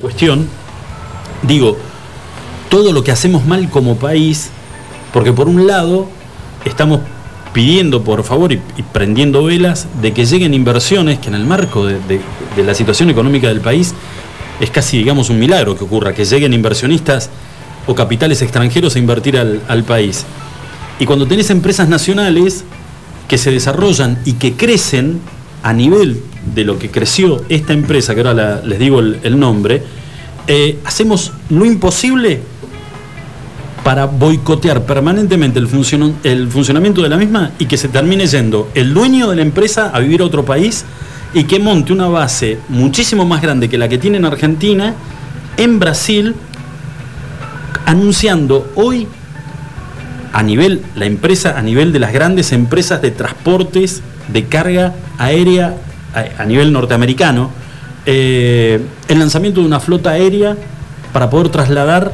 [0.00, 0.48] cuestión,
[1.42, 1.76] digo,
[2.68, 4.50] todo lo que hacemos mal como país,
[5.12, 6.08] porque por un lado
[6.64, 7.00] estamos
[7.52, 8.60] pidiendo por favor y,
[8.92, 12.20] prendiendo velas de que lleguen inversiones que en el marco de,
[12.56, 13.92] la situación económica del país
[14.60, 17.28] es casi digamos un milagro que ocurra, que lleguen inversionistas
[17.86, 20.24] o capitales extranjeros a invertir al, al país.
[20.98, 22.64] Y cuando tenés empresas nacionales
[23.26, 25.20] que se desarrollan y que crecen
[25.62, 26.20] a nivel
[26.54, 29.82] de lo que creció esta empresa, que ahora les digo el, nombre,
[30.46, 32.40] eh, hacemos lo imposible
[33.84, 35.68] para boicotear permanentemente el,
[36.24, 39.90] el funcionamiento de la misma y que se termine yendo el dueño de la empresa
[39.92, 40.84] a vivir a otro país
[41.32, 44.94] y que monte una base muchísimo más grande que la que tiene en Argentina,
[45.56, 46.34] en Brasil,
[47.86, 49.06] anunciando hoy
[50.32, 54.02] a nivel, la empresa, a nivel de las grandes empresas de transportes
[54.32, 55.74] de carga aérea
[56.14, 57.50] a, nivel norteamericano,
[58.06, 60.56] eh, el lanzamiento de una flota aérea
[61.12, 62.12] para poder trasladar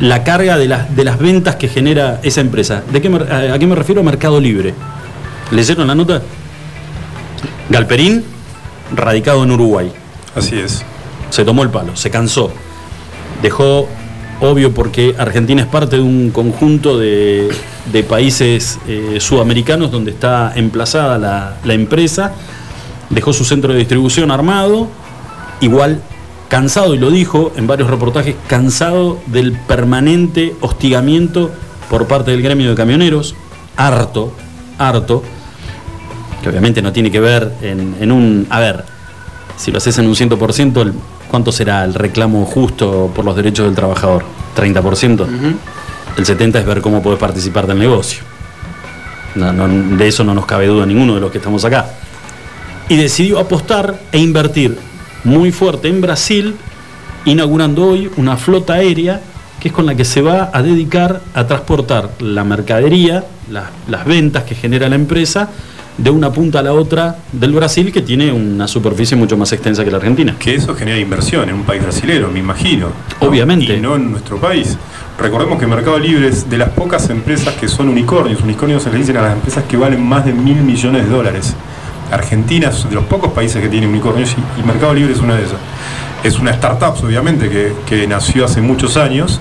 [0.00, 2.82] la carga de, de las ventas que genera esa empresa.
[2.92, 4.00] ¿De qué ¿A qué me refiero?
[4.00, 4.74] A Mercado Libre.
[5.50, 6.22] ¿Leyeron la nota?
[7.68, 8.24] Galperín,
[8.94, 9.92] radicado en Uruguay.
[10.34, 10.84] Así es.
[11.30, 12.50] Se tomó el palo, se cansó.
[13.42, 13.88] Dejó
[14.40, 17.48] obvio porque Argentina es parte de un conjunto de,
[18.02, 21.18] países eh, sudamericanos donde está emplazada
[21.62, 22.32] la, empresa,
[23.10, 24.88] dejó su centro de distribución armado,
[25.60, 26.00] igual
[26.48, 31.50] cansado, y lo dijo en varios reportajes, cansado del permanente hostigamiento
[31.90, 33.34] por parte del gremio de camioneros,
[33.76, 34.32] harto,
[34.78, 35.22] harto,
[36.42, 38.46] que obviamente no tiene que ver en, en un...
[38.50, 38.84] A ver,
[39.56, 40.94] si lo haces en un 100%, el
[41.34, 44.22] ¿Cuánto será el reclamo justo por los derechos del trabajador?
[44.56, 45.26] ¿30%?
[46.16, 48.22] El 70% es ver cómo puedes participar del negocio.
[49.34, 51.86] de eso no nos cabe duda ninguno de los que estamos acá.
[52.88, 54.78] Y decidió apostar e invertir
[55.24, 56.54] muy fuerte en Brasil,
[57.24, 59.20] inaugurando hoy una flota aérea
[59.64, 64.42] que es con la que se va a dedicar a transportar la mercadería, las ventas
[64.42, 65.48] que genera la empresa,
[65.96, 69.84] de una punta a la otra del Brasil, que tiene una superficie mucho más extensa
[69.84, 70.36] que la Argentina.
[70.38, 72.88] Que eso genera inversión en un país brasilero, me imagino.
[73.20, 73.76] Obviamente.
[73.76, 74.76] Y no en nuestro país.
[75.18, 78.42] Recordemos que Mercado Libre es de las pocas empresas que son unicornios.
[78.42, 81.54] Unicornios se le dicen a las empresas que valen más de mil millones de dólares.
[82.10, 85.44] Argentina es de los pocos países que tiene unicornios y, Mercado Libre es una de
[85.44, 85.58] esas.
[86.22, 89.40] Es una startup, obviamente, que, que nació hace muchos años.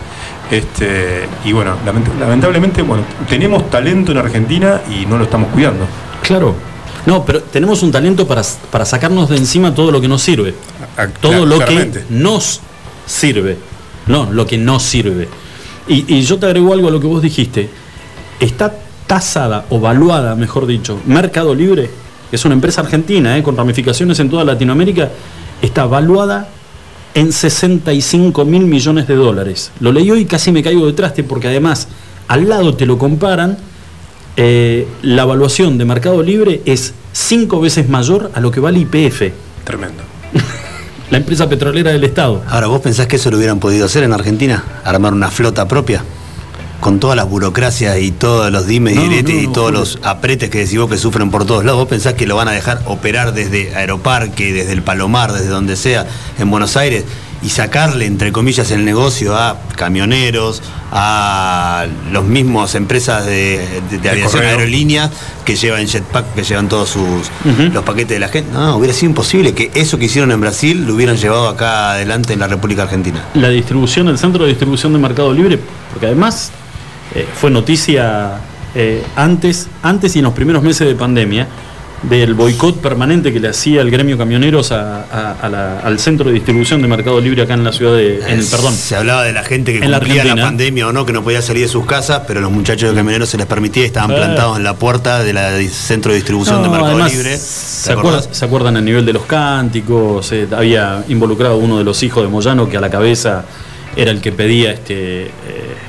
[0.52, 1.76] Este, y bueno,
[2.20, 5.86] lamentablemente, bueno, tenemos talento en Argentina y no lo estamos cuidando.
[6.22, 6.56] Claro.
[7.06, 8.44] No, pero tenemos un talento para,
[8.86, 10.54] sacarnos de encima todo lo que nos sirve.
[10.98, 12.62] Ah, todo lo que nos
[13.06, 13.58] sirve.
[14.08, 15.28] No, lo que no sirve.
[15.88, 17.70] Y, yo te agrego algo a lo que vos dijiste.
[18.40, 18.74] Está
[19.08, 21.90] tasada o valuada, mejor dicho, Mercado Libre,
[22.30, 25.10] que es una empresa argentina, eh, con ramificaciones en toda Latinoamérica,
[25.62, 26.48] está valuada
[27.14, 29.72] en 65 mil millones de dólares.
[29.80, 31.88] Lo leí hoy y casi me caigo de traste porque además
[32.28, 33.58] al lado te lo comparan
[34.36, 39.32] eh, la evaluación de Mercado Libre es cinco veces mayor a lo que vale IPF.
[39.64, 40.02] Tremendo.
[41.10, 42.44] la empresa petrolera del Estado.
[42.50, 44.64] Ahora, ¿vos pensás que eso lo hubieran podido hacer en Argentina?
[44.84, 46.04] ¿Armar una flota propia?
[46.80, 50.60] Con todas las burocracias y todos los dimes y diretes y todos los apretes que
[50.60, 53.34] decís vos que sufren por todos lados, ¿vos pensás que lo van a dejar operar
[53.34, 56.06] desde Aeroparque, desde el Palomar, desde donde sea,
[56.38, 57.06] en Buenos Aires?
[57.44, 60.62] Y sacarle, entre comillas, el negocio a camioneros,
[60.92, 65.12] a los mismos empresas de, aviación aerolínea
[65.44, 67.30] que llevan jetpack, que llevan todos sus
[67.74, 68.52] los paquetes de la gente.
[68.54, 72.34] No, hubiera sido imposible que eso que hicieron en Brasil lo hubieran llevado acá adelante
[72.34, 73.26] en la República Argentina.
[73.34, 75.60] La distribución, el centro de distribución de Mercado Libre,
[75.92, 76.52] porque además
[77.14, 78.40] eh, fue noticia
[78.76, 81.48] eh, antes, antes y en los primeros meses de pandemia
[82.04, 87.20] del boicot permanente que le hacía el gremio camioneros al centro de distribución de Mercado
[87.22, 88.20] Libre acá en la ciudad de.
[88.28, 88.74] En, perdón.
[88.74, 91.64] Se hablaba de la gente que cumplía la, pandemia o no, que no podía salir
[91.64, 94.16] de sus casas, pero los muchachos de camioneros se les permitía y estaban eh.
[94.16, 97.38] plantados en la puerta del centro de distribución de Mercado Libre.
[97.38, 100.32] ¿Se, acuerdan, a nivel de los cánticos?
[100.34, 103.46] Eh, había involucrado uno de los hijos de Moyano que a la cabeza
[103.96, 105.32] era el que pedía este, eh,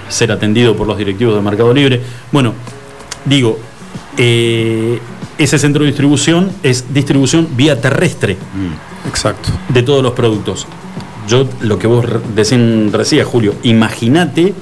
[0.08, 2.00] ser atendido por los directivos de Mercado Libre.
[2.30, 2.54] Bueno,
[3.24, 3.58] digo,
[5.38, 8.34] ese centro de distribución es distribución vía terrestre.
[8.34, 9.50] Mm, exacto.
[9.68, 10.66] De todos los productos.
[11.28, 12.04] Yo, lo que vos
[12.34, 14.54] recién decías, Julio, imagínate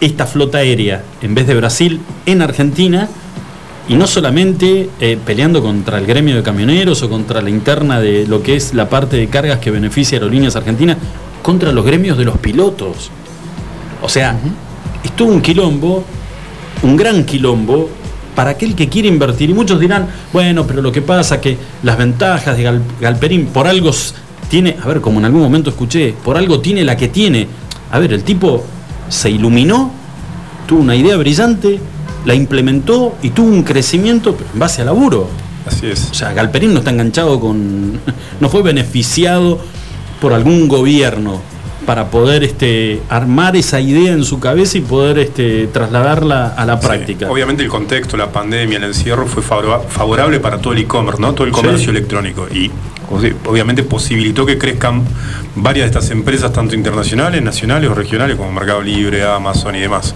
[0.00, 3.08] esta flota aérea, en vez de Brasil, en Argentina,
[3.88, 8.26] y no solamente eh, peleando contra el gremio de camioneros o contra la interna de
[8.26, 10.98] lo que es la parte de cargas que beneficia a Aerolíneas Argentinas,
[11.42, 13.10] contra los gremios de los pilotos.
[14.02, 14.38] O sea,
[15.02, 16.04] estuvo un quilombo,
[16.82, 17.88] un gran quilombo,
[18.38, 19.50] para aquel que quiere invertir.
[19.50, 23.66] Y muchos dirán, bueno, pero lo que pasa es que las ventajas de Galperín por
[23.66, 23.90] algo
[24.48, 27.48] tiene, a ver, como en algún momento escuché, por algo tiene la que tiene.
[27.90, 28.62] A ver, el tipo
[29.08, 29.90] se iluminó,
[30.68, 31.80] tuvo una idea brillante,
[32.24, 35.26] la implementó y tuvo un crecimiento en base a laburo.
[35.66, 36.08] Así es.
[36.12, 37.98] O sea, Galperín no está enganchado con.
[38.40, 39.58] no fue beneficiado
[40.20, 41.40] por algún gobierno
[41.88, 46.78] para poder este, armar esa idea en su cabeza y poder este, trasladarla a la
[46.78, 47.30] práctica.
[47.30, 51.32] obviamente el contexto, la pandemia, el encierro fue favorable para todo el e-commerce, ¿no?
[51.32, 52.46] Todo el comercio electrónico.
[52.52, 52.70] Y
[53.10, 55.04] obviamente posibilitó que crezcan
[55.54, 60.14] varias de estas empresas, tanto internacionales, nacionales o regionales, como Mercado Libre, Amazon y demás.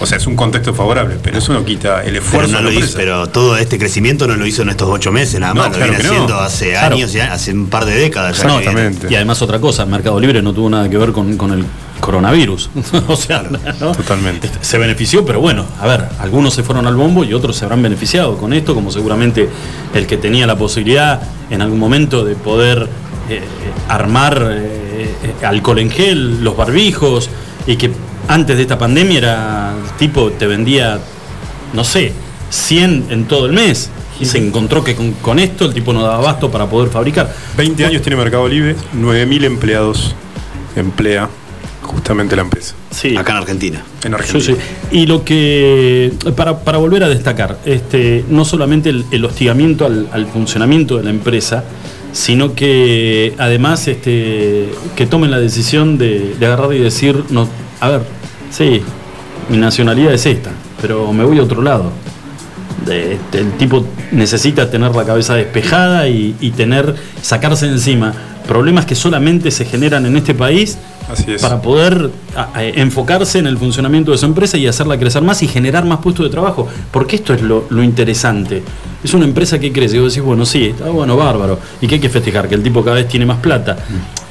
[0.00, 2.56] O sea, es un contexto favorable, pero eso no quita el esfuerzo.
[2.56, 5.76] Pero, no pero todo este crecimiento no lo hizo en estos ocho meses, nada más,
[5.76, 8.38] lo viene haciendo hace años, hace un par de décadas.
[8.42, 9.06] Exactamente.
[9.10, 11.64] Y además otra cosa, Mercado Libre no tuvo nada que ver con, con el
[12.02, 12.68] coronavirus.
[13.08, 13.44] o sea,
[13.78, 14.48] totalmente.
[14.48, 17.64] Este, se benefició, pero bueno, a ver, algunos se fueron al bombo y otros se
[17.64, 19.48] habrán beneficiado con esto, como seguramente
[19.94, 22.88] el que tenía la posibilidad en algún momento de poder
[23.30, 23.40] eh,
[23.88, 27.30] armar eh, eh, alcohol en gel, los barbijos,
[27.66, 27.90] y que
[28.28, 30.98] antes de esta pandemia era tipo, te vendía,
[31.72, 32.12] no sé,
[32.50, 33.90] 100 en todo el mes.
[34.20, 37.34] Y se encontró que con, esto el tipo no daba abasto para poder fabricar.
[37.56, 40.14] 20 años tiene Mercado Libre, 9.000 empleados
[40.76, 41.28] emplea
[41.82, 42.74] justamente la empresa.
[42.90, 43.16] Sí.
[43.16, 43.84] Acá en Argentina.
[44.04, 44.56] En Argentina.
[44.90, 51.04] Y lo que, para, volver a destacar, este, no solamente el, hostigamiento al, funcionamiento de
[51.04, 51.64] la empresa,
[52.12, 57.48] sino que además este, que tomen la decisión de, agarrar y decir, no,
[57.80, 58.02] a ver,
[58.50, 58.82] sí,
[59.48, 60.50] mi nacionalidad es esta,
[60.80, 61.90] pero me voy a otro lado.
[62.82, 68.12] Este, el tipo necesita tener la cabeza despejada y, y tener, sacarse encima
[68.46, 70.78] problemas que solamente se generan en este país
[71.40, 72.10] para poder
[72.56, 76.24] enfocarse en el funcionamiento de su empresa y hacerla crecer más y generar más puestos
[76.24, 76.68] de trabajo.
[76.90, 78.62] Porque esto es lo, interesante.
[79.02, 79.96] Es una empresa que crece.
[79.96, 81.58] Y vos decís, bueno, sí, está bueno, bárbaro.
[81.80, 82.48] ¿Y qué hay que festejar?
[82.48, 83.76] Que el tipo cada vez tiene más plata.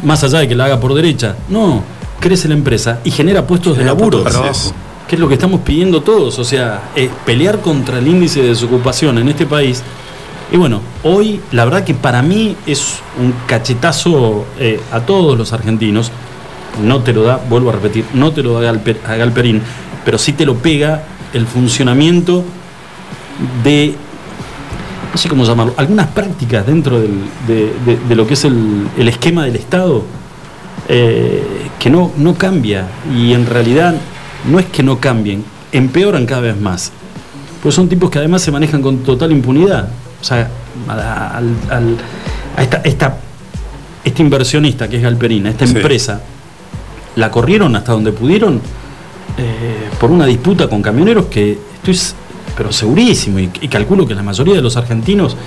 [0.02, 0.08] Mm.
[0.08, 1.36] Más allá de que la haga por derecha.
[1.50, 1.84] No,
[2.20, 4.24] crece la empresa y genera puestos de laburo.
[5.08, 6.40] Que es lo que estamos pidiendo todos.
[6.40, 6.92] O sea,
[7.26, 9.84] pelear contra el índice de desocupación en este país
[10.52, 15.54] y bueno, hoy la verdad que para mí es un cachetazo eh, a todos los
[15.54, 16.12] argentinos.
[16.84, 19.62] No te lo da, vuelvo a repetir, no te lo da a Galperín,
[20.04, 21.04] pero sí te lo pega
[21.34, 22.44] el funcionamiento
[23.64, 23.96] de,
[25.12, 30.04] no sé cómo llamarlo, algunas prácticas dentro de, lo que es el, esquema del Estado
[30.90, 31.44] eh,
[31.80, 32.88] que no, no cambia.
[33.16, 33.96] Y en realidad
[34.50, 36.92] no es que no cambien, empeoran cada vez más.
[37.64, 39.90] Pues son tipos que además se manejan con total impunidad.
[40.22, 40.50] O sea,
[40.88, 41.42] a
[42.62, 43.18] esta, esta,
[44.04, 46.22] este inversionista que es Galperina, esta empresa,
[47.16, 48.62] la corrieron hasta donde pudieron
[49.38, 51.98] eh, por una disputa con camioneros que estoy
[52.56, 55.38] pero segurísimo y, calculo que la mayoría de los argentinos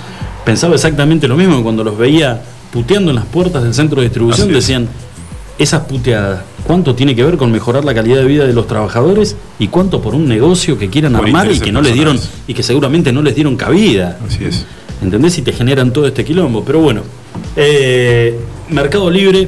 [0.43, 2.41] pensaba exactamente lo mismo cuando los veía
[2.71, 4.87] puteando en las puertas del centro de distribución decían
[5.57, 9.35] esas puteadas, ¿cuánto tiene que ver con mejorar la calidad de vida de los trabajadores
[9.57, 12.63] y cuánto por un negocio que quieran armar y que no les dieron y que
[12.63, 14.19] seguramente no les dieron cabida?
[14.27, 14.65] Así es.
[15.01, 15.37] ¿Entendés?
[15.37, 16.63] Y te generan todo este quilombo.
[16.63, 17.01] Pero bueno,
[17.55, 18.37] eh,
[18.69, 19.47] Mercado Libre.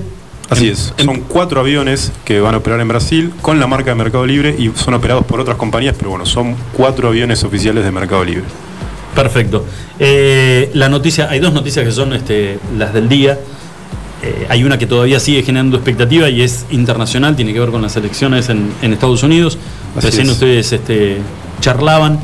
[0.50, 0.94] Así es.
[1.04, 4.56] son cuatro aviones que van a operar en Brasil con la marca de Mercado Libre
[4.58, 8.46] y son operados por otras compañías, pero bueno, son cuatro aviones oficiales de Mercado Libre.
[9.14, 9.66] Perfecto.
[10.00, 13.38] Eh, la noticia, hay dos noticias que son este, las del día.
[14.24, 17.82] Eh, hay una que todavía sigue generando expectativa y es internacional, tiene que ver con
[17.82, 19.58] las elecciones en, Estados Unidos.
[19.96, 21.18] Recién ustedes este,
[21.60, 22.20] charlaban,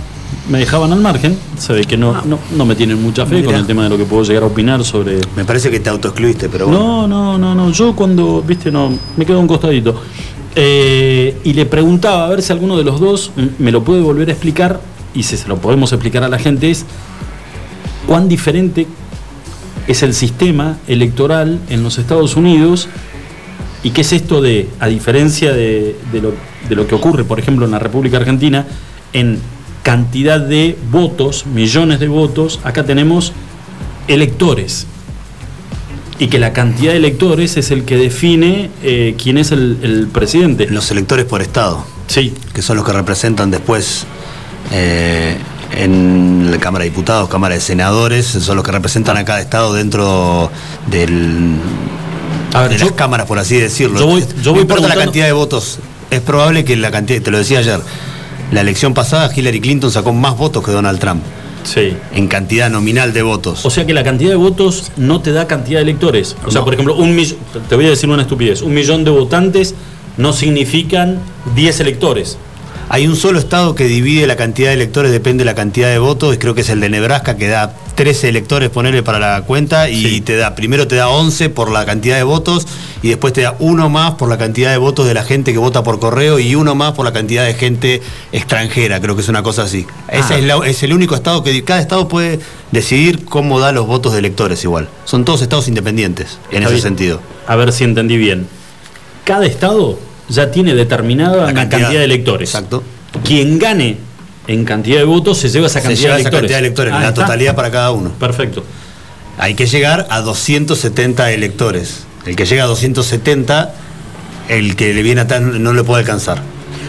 [0.49, 3.65] me dejaban al margen, se ve que no, no, me tienen mucha fe con el
[3.67, 5.19] tema de lo que puedo llegar a opinar sobre...
[5.35, 7.07] Me parece que te autoexcluiste, pero bueno.
[7.07, 10.01] No, no, no, no, yo cuando, viste, no, me quedo un costadito.
[10.55, 14.29] Eh, y le preguntaba a ver si alguno de los dos me lo puede volver
[14.29, 14.81] a explicar,
[15.13, 16.85] y si se lo podemos explicar a la gente, es
[18.07, 18.87] cuán diferente
[19.87, 22.87] es el sistema electoral en los Estados Unidos
[23.83, 26.33] y qué es esto de, a diferencia de, lo,
[26.69, 28.65] de lo que ocurre, por ejemplo, en la República Argentina,
[29.11, 29.39] en
[29.83, 33.33] cantidad de votos, millones de votos, acá tenemos
[34.07, 34.87] electores.
[36.19, 40.67] Y que la cantidad de electores es el que define eh, quién es el, presidente.
[40.67, 41.85] Los electores por Estado.
[42.07, 42.33] Sí.
[42.53, 44.05] Que son los que representan después
[44.71, 45.35] eh,
[45.71, 49.73] en la Cámara de Diputados, Cámara de Senadores, son los que representan a cada estado
[49.73, 50.51] dentro
[50.87, 51.55] del,
[52.69, 53.99] de las cámaras, por así decirlo.
[53.99, 55.79] Yo voy, yo no importa la cantidad de votos,
[56.11, 57.79] es probable que la cantidad, te lo decía ayer,
[58.51, 61.23] la elección pasada Hillary Clinton sacó más votos que Donald Trump.
[61.63, 61.95] Sí.
[62.13, 63.65] En cantidad nominal de votos.
[63.65, 66.35] O sea que la cantidad de votos no te da cantidad de electores.
[66.45, 67.17] O sea, por ejemplo, un
[67.69, 69.73] te voy a decir una estupidez, un millón de votantes
[70.17, 71.19] no significan
[71.55, 72.37] 10 electores.
[72.89, 75.97] Hay un solo estado que divide la cantidad de electores, depende de la cantidad de
[75.97, 79.41] votos, y creo que es el de Nebraska, que da 13 electores ponerle para la
[79.43, 80.21] cuenta y Sí.
[80.21, 82.67] te da, primero te da 11 por la cantidad de votos
[83.01, 85.59] y después te da uno más por la cantidad de votos de la gente que
[85.59, 89.29] vota por correo y uno más por la cantidad de gente extranjera, creo que es
[89.29, 89.85] una cosa así.
[90.09, 90.37] Ese Ah.
[90.37, 92.39] es, la- es el único estado que cada estado puede
[92.71, 94.89] decidir cómo da los votos de electores igual.
[95.05, 96.81] Son todos estados independientes en Está ese bien.
[96.81, 97.21] sentido.
[97.47, 98.47] A ver si entendí bien.
[99.23, 99.97] Cada estado
[100.29, 102.49] ya tiene determinada La cantidad, de electores.
[102.49, 102.83] Exacto.
[103.23, 103.97] Quien gane
[104.47, 106.41] en cantidad de votos se lleva esa Se cantidad lleva de esa electores.
[106.51, 107.21] cantidad de electores, Ah, la está.
[107.21, 108.11] totalidad para cada uno.
[108.19, 108.63] Perfecto.
[109.37, 112.03] Hay que llegar a 270 electores.
[112.25, 113.73] El que llega a 270,
[114.49, 116.41] el que le viene atrás no le puede alcanzar.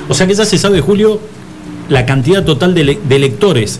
[0.09, 1.21] O sea que ya se sabe, Julio,
[1.89, 3.79] la cantidad total de, ele- de electores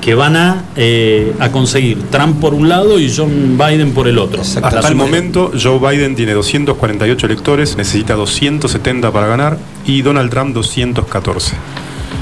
[0.00, 4.18] que van a, eh, a conseguir Trump por un lado y John Biden por el
[4.18, 4.42] otro.
[4.42, 10.54] Hasta el momento, Joe Biden tiene 248 electores, necesita 270 para ganar y Donald Trump
[10.54, 11.54] 214.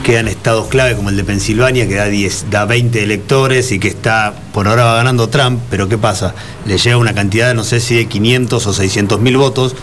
[0.04, 3.88] Quedan estados clave como el de Pensilvania, que da, 10, da 20 electores y que
[3.88, 6.33] está, por ahora va ganando Trump, pero ¿qué pasa?
[6.64, 9.75] Le llega una cantidad, no sé si de 500 o 600 mil votos,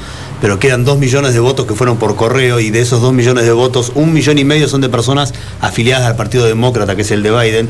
[0.44, 3.46] pero quedan 2 millones de votos que fueron por correo y de esos 2 millones
[3.46, 7.12] de votos, un millón y medio son de personas afiliadas al Partido Demócrata, que es
[7.12, 7.70] el de Biden.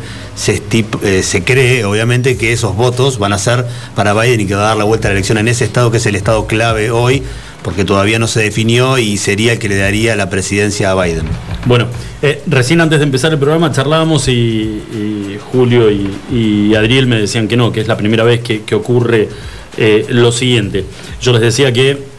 [1.03, 3.63] Eh, se cree, obviamente, que esos votos van a ser
[3.93, 5.91] para Biden y que va a dar la vuelta a la elección en ese estado,
[5.91, 7.21] que es el estado clave hoy,
[7.61, 11.25] porque todavía no se definió y sería el que le daría la presidencia a Biden.
[11.67, 11.85] Bueno,
[12.23, 17.55] eh, recién antes de empezar el programa charlábamos y, Julio y, Adriel me decían que
[17.55, 19.29] no, que es la primera vez que, que ocurre
[19.77, 20.85] eh, lo siguiente.
[21.21, 22.12] Yo les decía que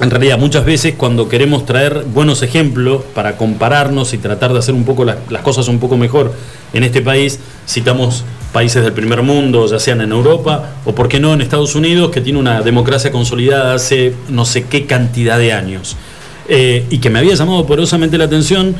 [0.00, 4.74] en realidad muchas veces cuando queremos traer buenos ejemplos para compararnos y tratar de hacer
[4.74, 6.32] un poco las, cosas un poco mejor
[6.72, 11.20] en este país, citamos países del primer mundo, ya sean en Europa o por qué
[11.20, 15.52] no en Estados Unidos, que tiene una democracia consolidada hace no sé qué cantidad de
[15.52, 15.96] años.
[16.48, 18.74] Eh, y que me había llamado poderosamente la atención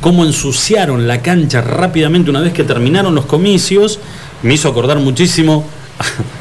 [0.00, 3.98] cómo ensuciaron la cancha rápidamente una vez que terminaron los comicios,
[4.42, 5.64] me hizo acordar muchísimo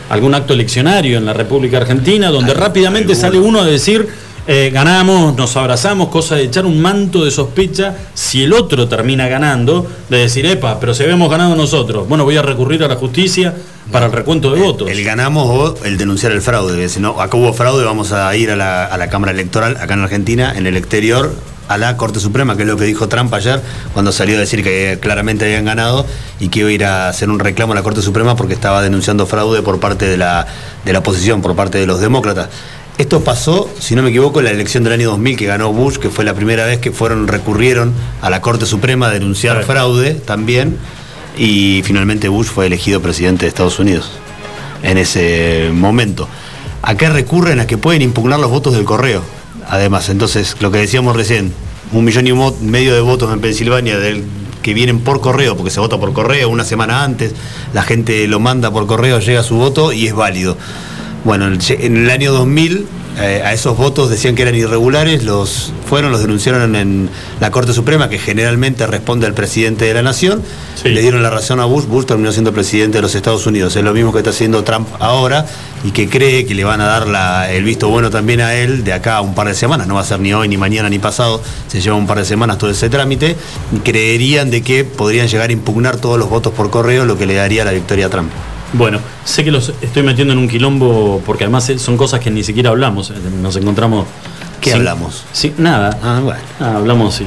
[0.10, 4.08] algún acto eleccionario en la República Argentina, donde rápidamente sale uno a decir,
[4.50, 9.28] eh, ganamos, nos abrazamos, cosa de echar un manto de sospecha si el otro termina
[9.28, 12.96] ganando, de decir, epa, pero si habíamos ganado nosotros, bueno, voy a recurrir a la
[12.96, 13.54] justicia
[13.92, 14.90] para el recuento de votos.
[14.90, 16.88] El ganamos o el denunciar el fraude.
[16.88, 19.96] Si no, acá hubo fraude, vamos a ir a la, a la Cámara Electoral, acá
[19.96, 21.34] en Argentina, en el exterior,
[21.68, 23.62] a la Corte Suprema, que es lo que dijo Trump ayer,
[23.94, 26.06] cuando salió a decir que claramente habían ganado
[26.40, 28.82] y que iba a ir a hacer un reclamo a la Corte Suprema porque estaba
[28.82, 30.48] denunciando fraude por parte de la,
[30.86, 32.50] de la oposición, por parte de los demócratas.
[32.98, 35.98] Esto pasó, si no me equivoco, en la elección del año 2000 que ganó Bush,
[35.98, 40.16] que fue la primera vez que fueron recurrieron a la Corte Suprema a denunciar fraude
[40.16, 40.78] también
[41.38, 44.10] y finalmente Bush fue elegido presidente de Estados Unidos
[44.82, 46.28] en ese momento.
[46.82, 47.60] ¿A qué recurren?
[47.60, 49.22] A que pueden impugnar los votos del correo.
[49.70, 51.54] Además, entonces, lo que decíamos recién,
[51.92, 52.34] un millón y
[52.66, 53.98] medio de votos en Pensilvania
[54.62, 57.34] que vienen por correo, porque se vota por correo una semana antes,
[57.74, 60.58] la gente lo manda por correo, llega su voto y es válido.
[61.24, 62.88] Bueno, en en el año 2000
[63.20, 67.10] eh, a esos votos decían que eran irregulares, los fueron, los denunciaron en
[67.40, 70.42] la Corte Suprema, que generalmente responde al presidente de la nación,
[70.82, 70.90] Sí.
[70.90, 73.84] le dieron la razón a Bush, Bush terminó siendo presidente de los Estados Unidos, es
[73.84, 75.46] lo mismo que está haciendo Trump ahora
[75.84, 78.84] y que cree que le van a dar la- el visto bueno también a él
[78.84, 80.90] de acá a un par de semanas, no va a ser ni hoy, ni mañana,
[80.90, 83.36] ni pasado, se lleva un par de semanas todo ese trámite,
[83.76, 87.26] y creerían de que podrían llegar a impugnar todos los votos por correo, lo que
[87.26, 88.30] le daría la victoria a Trump.
[88.78, 92.30] Bueno, sé que los estoy metiendo en un quilombo porque además eh, son cosas que
[92.32, 93.10] ni siquiera hablamos.
[93.10, 94.06] eh, Nos encontramos.
[94.62, 95.24] ¿Qué sin- hablamos?
[95.32, 95.98] Sí, nada.
[96.04, 96.40] Ah, bueno.
[96.60, 97.26] Ah, hablamos, sí.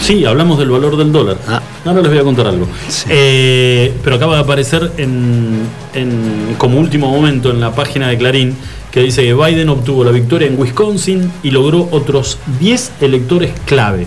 [0.00, 1.38] Sí, hablamos del valor del dólar.
[1.48, 1.60] Ah.
[1.84, 2.66] Ahora les voy a contar algo.
[2.88, 3.04] Sí.
[3.10, 5.60] Eh, pero acaba de aparecer en,
[5.94, 8.56] en- como último momento en la página de Clarín
[8.90, 14.06] que dice que Biden obtuvo la victoria en Wisconsin y logró otros 10 electores clave.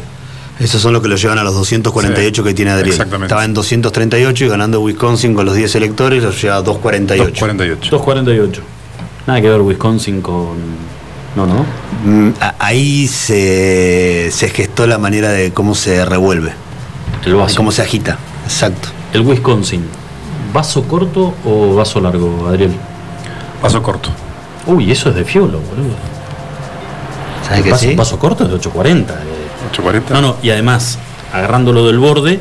[0.59, 2.89] Esos son los que lo llevan a los 248 Sí, que tiene Adriel.
[2.93, 3.25] exactamente.
[3.27, 7.29] Estaba en 238 y ganando Wisconsin con los 10 electores los lleva a 248.
[7.29, 7.91] 248.
[7.91, 8.61] 248.
[9.27, 10.55] Nada que ver Wisconsin con.
[11.35, 11.65] No, no.
[12.03, 16.53] Mm, a- Ahí se, se gestó la manera de cómo se revuelve,
[17.25, 17.55] El vaso.
[17.57, 18.17] cómo se agita.
[18.45, 18.89] Exacto.
[19.13, 19.85] El Wisconsin.
[20.53, 22.71] ¿Vaso corto o vaso largo, Adriel?
[23.61, 24.09] Paso corto.
[24.65, 25.93] Uy, eso es de fiolo, boludo.
[27.47, 27.95] ¿Sabes que vaso, sí?
[27.95, 29.13] vaso corto es de 840.
[29.13, 29.17] eh.
[29.71, 30.13] 840.
[30.13, 30.97] No, no, y además,
[31.33, 32.39] agarrándolo del borde,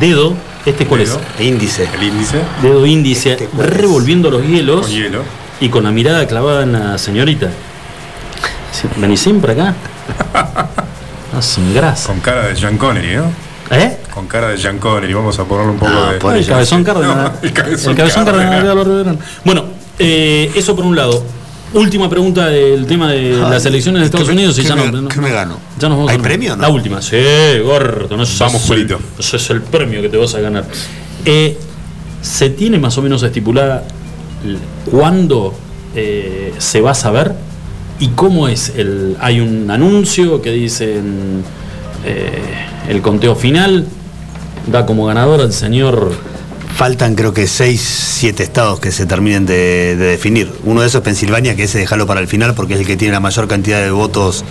[0.00, 0.34] dedo,
[0.66, 1.20] ¿este cuál Dedo.
[1.40, 1.88] Índice.
[1.94, 2.62] El índice es?
[2.62, 3.76] Dedo índice, Este, ¿cuál es?
[3.76, 5.22] revolviendo los hielos con hielo.
[5.60, 7.48] y con la mirada clavada en la señorita.
[8.96, 9.74] Vení siempre acá.
[11.30, 12.06] Ah, sin grasa.
[12.08, 13.24] Con cara de Sean Connery, ¿no?
[13.70, 13.98] ¿Eh?
[14.14, 15.12] Con cara de Sean Connery.
[15.12, 16.18] Vamos a ponerle un poco No, de.
[16.18, 17.32] por el cabezón cardenal.
[17.42, 17.94] No, el cabezón
[18.24, 19.18] de Álvaro Verón.
[19.44, 19.64] Bueno,
[19.98, 21.22] eh, eso por un lado.
[21.74, 24.68] Última pregunta del tema de Ay, las elecciones de Estados ¿qué me- Unidos y qué
[24.68, 25.58] ya me- no, qué me gano?
[25.78, 26.62] Ya nos vamos ¿Hay premio o no?
[26.62, 27.16] La última, sí,
[27.62, 28.16] gordo.
[28.16, 28.98] No, Vamos, Julito.
[29.18, 30.64] Ese es el premio que te vas a ganar.
[31.26, 31.58] Eh,
[32.22, 33.84] ¿Se tiene más o menos estipulada
[34.90, 35.54] cuándo
[35.94, 37.32] eh, se va a saber?
[38.00, 39.16] ¿Y cómo es el.
[39.20, 41.42] Hay un anuncio que dicen
[42.06, 42.30] eh,
[42.88, 43.86] el conteo final,
[44.68, 46.12] da como ganador al señor.
[46.78, 47.80] Faltan creo que 6,
[48.20, 50.52] 7 estados que se terminen de, de definir.
[50.62, 52.96] Uno de esos es Pensilvania, que ese dejarlo para el final porque es el que
[52.96, 54.44] tiene la mayor cantidad de votos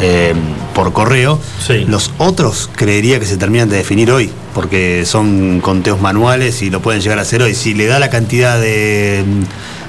[0.00, 0.32] eh,
[0.76, 1.40] por correo.
[1.66, 1.84] Sí.
[1.88, 6.80] Los otros creería que se terminan de definir hoy, porque son conteos manuales y lo
[6.80, 7.52] pueden llegar a hacer hoy.
[7.56, 9.24] Si le da la cantidad de,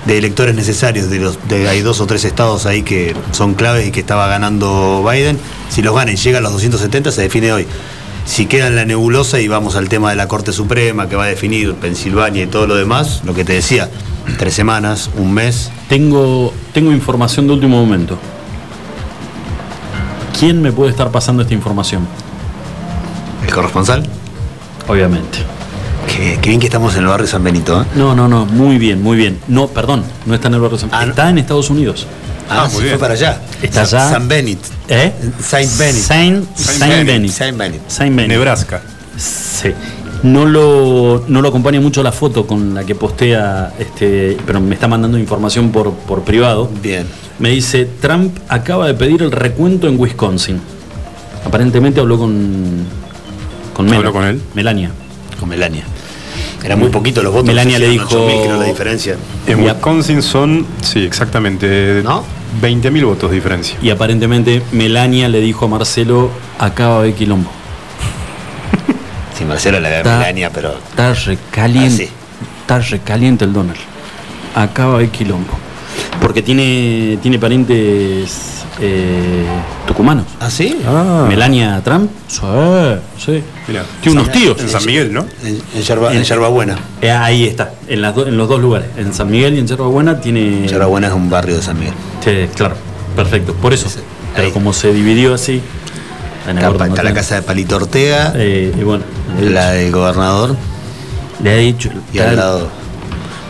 [0.08, 3.88] de electores necesarios, de los, de- hay dos o tres estados ahí que son claves
[3.88, 5.38] y que estaba ganando Biden,
[5.70, 7.68] si los gana y llega a los 270 se define hoy.
[8.28, 11.24] Si queda en la nebulosa y vamos al tema de la Corte Suprema que va
[11.24, 13.90] a definir Pensilvania y todo lo demás, lo que te decía,
[14.38, 18.20] tres semanas, un mes, Tengo, tengo información de último momento.
[20.38, 22.06] ¿Quién me puede estar pasando esta información?
[23.46, 24.04] el corresponsal.
[24.90, 25.40] Obviamente.
[26.08, 27.86] Qué, qué bien que estamos en el barrio San Benito, ¿eh?
[27.96, 29.40] No, no, no, muy bien, muy bien.
[29.48, 31.12] No, perdón, no está en el barrio San Ah, no.
[31.12, 32.06] Está en Estados Unidos.
[32.50, 32.90] Ah, muy se bien.
[32.92, 33.42] fue para allá.
[33.62, 34.12] Está San- allá.
[34.12, 34.60] San Benit.
[34.90, 35.12] ¿Eh?
[35.42, 36.02] Saint Benit.
[36.02, 37.08] Saint, Saint Saint Benit.
[37.08, 37.32] Benit.
[37.32, 37.82] Saint Benit.
[37.90, 38.30] Saint Benit.
[38.32, 38.82] Nebraska.
[39.18, 39.70] Sí.
[40.24, 44.74] No lo, no lo acompaña mucho la foto con la que postea, este, pero me
[44.74, 46.70] está mandando información por, por privado.
[46.82, 47.06] Bien.
[47.40, 50.60] Me dice, Trump acaba de pedir el recuento en Wisconsin.
[51.46, 52.86] Aparentemente habló con,
[53.74, 54.42] con ¿Habló con él?
[54.56, 54.92] Melania.
[55.40, 55.84] Con Melania.
[56.64, 57.48] Era muy poquito los votos.
[57.48, 59.16] Melania le dijo- 8.000, que era la diferencia.
[59.46, 59.64] En.
[59.64, 62.24] Wisconsin son, sí, exactamente, ¿No?
[62.62, 63.78] 20.000 votos de diferencia.
[63.82, 67.52] Y aparentemente Melania le dijo a Marcelo, acaba de haber quilombo.
[69.38, 70.74] Sí, Marcelo la ve a Melania, pero.
[70.90, 72.06] Está recaliente.
[72.06, 72.50] Ah, sí.
[72.62, 73.78] Está recaliente el Donald.
[74.56, 75.54] Acaba de quilombo.
[76.20, 79.46] Porque tiene, tiene parientes eh,
[79.88, 80.26] tucumanos.
[80.40, 80.78] ¿Ah, sí?
[81.28, 82.10] Melania Trump.
[82.28, 82.40] Sí,
[83.18, 83.44] sí.
[83.68, 84.60] Mirá, Tiene unos San- tíos.
[84.62, 85.26] En San Miguel, ¿no?
[85.44, 86.78] En, en, Yerba, en En- Yerbabuena.
[87.02, 88.88] Eh, ahí está, en, las do- en los dos lugares.
[88.98, 90.68] En San Miguel y en Yerba Buena tiene.
[90.68, 91.94] Yerbabuena es un barrio de San Miguel.
[92.24, 92.76] Sí, claro,
[93.16, 93.54] perfecto.
[93.54, 93.88] Por eso.
[94.36, 95.62] Pero como se dividió así.
[96.48, 99.04] en Está, no la casa de Palito Ortega, Eh, y bueno,
[99.40, 100.56] le, la del gobernador,
[101.44, 101.90] le ha dicho.
[102.14, 102.68] y al lado.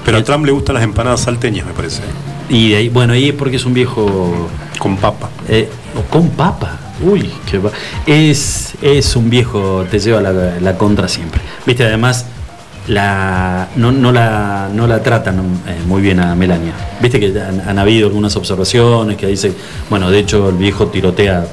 [0.05, 2.01] Pero a Trump le gustan las empanadas salteñas, me parece.
[2.49, 4.47] Y de ahí, bueno, ahí es porque es un viejo.
[4.79, 5.29] Con papa.
[5.47, 5.69] eh,
[6.09, 6.77] con papa.
[7.01, 7.71] Uy, qué va-
[8.05, 11.41] es, es un viejo, te lleva la, la contra siempre.
[11.65, 12.25] Viste, además,
[12.87, 16.71] la, no, no, la, no la tratan eh, muy bien a Melania.
[17.01, 19.55] Viste que han, habido algunas observaciones que dicen,
[19.89, 21.45] bueno, de hecho el viejo tirotea,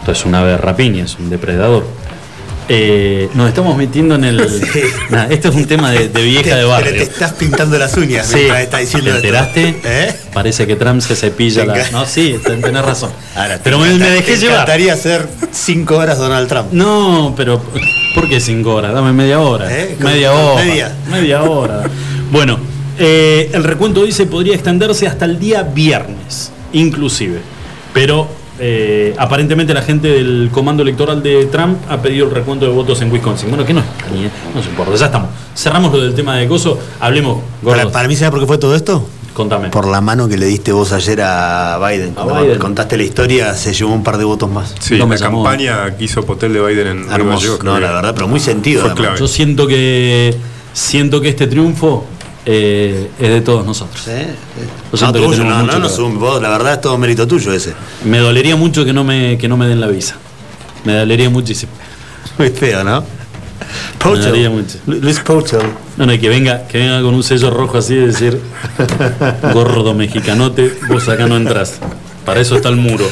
[0.00, 1.84] esto es una ave de rapiña, es un depredador.
[2.68, 4.38] Eh, nos estamos metiendo en el.
[5.10, 6.92] Nah, esto es un tema de, de vieja de Pero barrio.
[6.92, 9.80] te estás pintando las uñas Sí, mientras ¿te enteraste?
[9.82, 10.14] ¿Eh?
[10.32, 11.90] Parece que Trump se cepilla Te la.
[11.90, 13.10] No, sí, ten- tenés razón.
[13.34, 14.54] Ahora, te pero me, me dejé te llevar.
[14.56, 16.68] encantaría hacer cinco horas Donald Trump.
[16.72, 17.60] No, pero
[18.14, 18.94] ¿por qué cinco horas?
[18.94, 19.66] Dame media hora.
[19.76, 19.96] ¿Eh?
[19.98, 20.64] Media ¿Con- con hora.
[20.64, 20.92] media?
[21.10, 21.82] Media hora.
[22.30, 22.58] Bueno,
[22.98, 27.40] el recuento dice podría extenderse hasta el día viernes, inclusive.
[27.92, 28.28] Pero
[28.60, 33.00] eh, aparentemente la gente del comando electoral de Trump ha pedido el recuento de votos
[33.00, 33.48] en Wisconsin.
[33.48, 34.22] Bueno, que no ni,
[34.54, 35.30] no se importa, ya estamos.
[35.56, 37.92] Cerramos lo del tema de Gozo, hablemos, Para, gordos.
[37.92, 39.06] para mí, ¿sabes por qué fue todo esto?
[39.32, 39.68] Contame.
[39.70, 42.14] Por la mano que le diste vos ayer a Biden.
[42.14, 42.58] Cuando Biden.
[42.58, 44.74] contaste la historia, se llevó un par de votos más.
[44.80, 45.44] Sí, No me la llamó.
[45.44, 47.46] campaña que hizo Potel de Biden en Nueva Hermoso.
[47.46, 47.62] York.
[47.64, 48.80] No, la verdad, pero muy sentido.
[48.82, 49.06] Fue además.
[49.06, 49.20] clave.
[49.20, 50.34] Yo siento que
[50.72, 52.04] siento que este triunfo
[52.46, 54.06] eh, es de todos nosotros.
[55.00, 57.74] No, tuyo, no, no, no, sum- vos, la verdad es todo mérito tuyo ese.
[58.04, 60.16] Me dolería mucho que no me, que no me den la visa.
[60.84, 61.72] Me dolería muchísimo.
[62.38, 63.04] Muy feo, ¿no?
[64.04, 64.78] Me mucho.
[64.86, 65.60] Luis Pochel.
[65.96, 68.40] No, no, y que venga, que venga con un sello rojo así de decir
[69.54, 71.78] gordo mexicanote, vos acá no entras.
[72.24, 73.04] Para eso está el muro.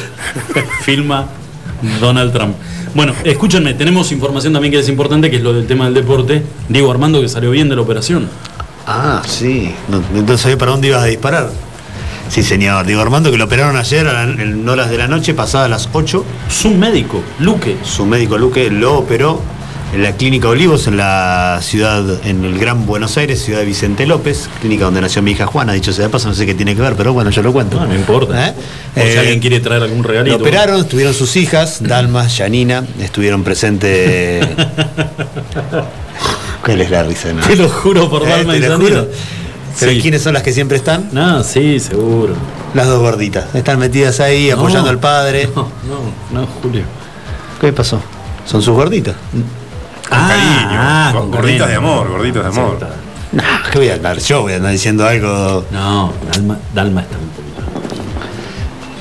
[0.83, 1.27] Filma
[2.01, 2.55] Donald Trump.
[2.95, 6.41] Bueno, escúchenme, tenemos información también que es importante, que es lo del tema del deporte.
[6.67, 8.27] Diego Armando que salió bien de la operación.
[8.87, 9.73] Ah, sí.
[9.87, 11.49] No, entonces sabía para dónde ibas a disparar.
[12.29, 12.85] Sí, señor.
[12.85, 15.89] Digo, Armando, que lo operaron ayer a la- en horas de la noche, pasadas las
[15.93, 16.23] 8.
[16.49, 17.77] Su médico, Luque.
[17.83, 19.41] Su médico Luque lo operó
[19.93, 24.05] en la Clínica Olivos, en la ciudad, en el Gran Buenos Aires, ciudad de Vicente
[24.05, 26.75] López, clínica donde nació mi hija Juana, dicho sea de paso, no sé qué tiene
[26.75, 27.79] que ver, pero bueno, yo lo cuento.
[27.79, 28.49] No, no importa.
[28.49, 28.53] ¿Eh?
[28.93, 30.37] Por si Eh, alguien quiere traer algún regalito.
[30.37, 34.47] Lo operaron, estuvieron sus hijas, Dalma, Yanina, estuvieron presentes.
[36.69, 37.33] ¿Cuál es la risa?
[37.33, 37.41] no?
[37.45, 38.61] Te lo juro por Eh, Dalma te y.
[39.79, 40.01] ¿Pero Sí.
[40.01, 41.09] quiénes son las que siempre están?
[41.11, 42.33] No, sí, seguro.
[42.73, 43.53] Las dos gorditas.
[43.55, 45.49] Están metidas ahí apoyando No, al padre.
[45.55, 45.69] No,
[46.33, 46.83] no, no, Julio.
[47.61, 48.01] ¿Qué pasó?
[48.45, 49.15] Son sus gorditas.
[50.09, 50.67] Con cariño.
[50.71, 51.67] ah, Go- con gorditas cariño.
[51.67, 52.77] de amor, gorditas de amor.
[53.31, 54.17] No, ¿qué voy a hablar?
[54.19, 55.65] Yo voy a andar diciendo algo.
[55.71, 57.61] No, Dalma, Dalma está un poquito.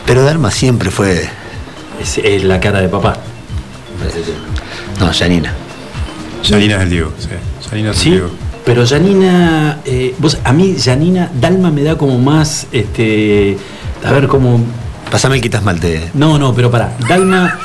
[0.06, 1.28] Pero Dalma siempre fue.
[2.00, 3.16] Es, es la cara de papá.
[5.00, 5.52] No, Yanina.
[6.48, 7.28] Yanina es el Diego, sí.
[7.70, 8.30] Yanina es el Sí, Diego.
[8.64, 13.56] Pero Janina, eh, vos, a mí Janina Dalma me da como más, este,
[14.04, 14.60] a ver, como...
[15.10, 16.10] Pásame el quitas malte.
[16.14, 17.58] No, no, pero para, Dalma...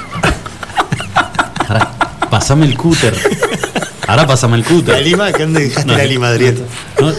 [1.68, 1.92] Pará,
[2.30, 3.14] pasame el cúter.
[4.08, 4.96] Ahora pasame el cúter.
[4.96, 6.62] La lima, ¿qué dónde dejaste No, la lima, Adrieta?
[7.00, 7.12] no,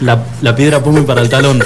[0.00, 1.62] la, la piedra pome para el talón.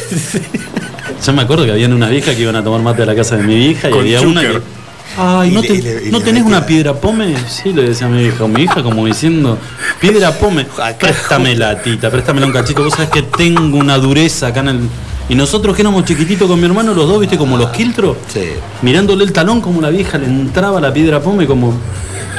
[1.25, 3.37] Yo me acuerdo que había una vieja que iban a tomar mate a la casa
[3.37, 4.61] de mi vieja y Con había una chúquer.
[4.63, 4.80] que.
[5.17, 7.35] Ay, ¿no, le- te- y le- y ¿no le tenés una piedra pome?
[7.49, 8.47] Sí, le decía a mi hija.
[8.47, 9.59] Mi hija como diciendo,
[10.01, 10.67] piedra pome,
[10.99, 12.83] préstamela, tita, préstamela un cachito.
[12.85, 14.81] Vos sabés que tengo una dureza acá en el.
[15.29, 18.41] Y nosotros que éramos chiquititos con mi hermano, los dos, viste, como los quiltros, Sí.
[18.83, 21.73] mirándole el talón como la vieja le entraba la piedra pome como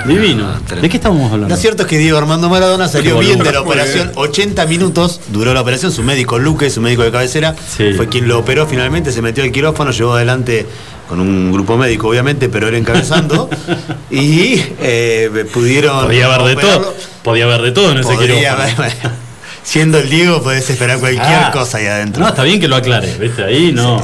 [0.05, 0.47] divino.
[0.81, 1.53] ¿De qué estábamos hablando?
[1.55, 4.07] Lo cierto es que Diego Armando Maradona salió bien de la operación.
[4.07, 4.13] bien.
[4.19, 5.91] 80 minutos duró la operación.
[5.91, 7.93] Su médico Luque, su médico de cabecera, Sí.
[7.95, 9.11] fue quien lo operó finalmente.
[9.11, 10.65] Se metió al quirófano, llevó adelante
[11.09, 13.49] con un grupo médico, obviamente, pero él encabezando.
[14.11, 16.05] y eh, pudieron.
[16.05, 16.95] Podía haber de todo.
[17.23, 18.47] Podía haber de todo en ese quirófano.
[18.77, 19.21] haber-
[19.63, 21.51] Siendo el Diego, podés esperar cualquier Ah.
[21.53, 22.23] cosa ahí adentro.
[22.23, 23.43] No, está bien que lo aclare, ¿viste?
[23.43, 24.01] Ahí no.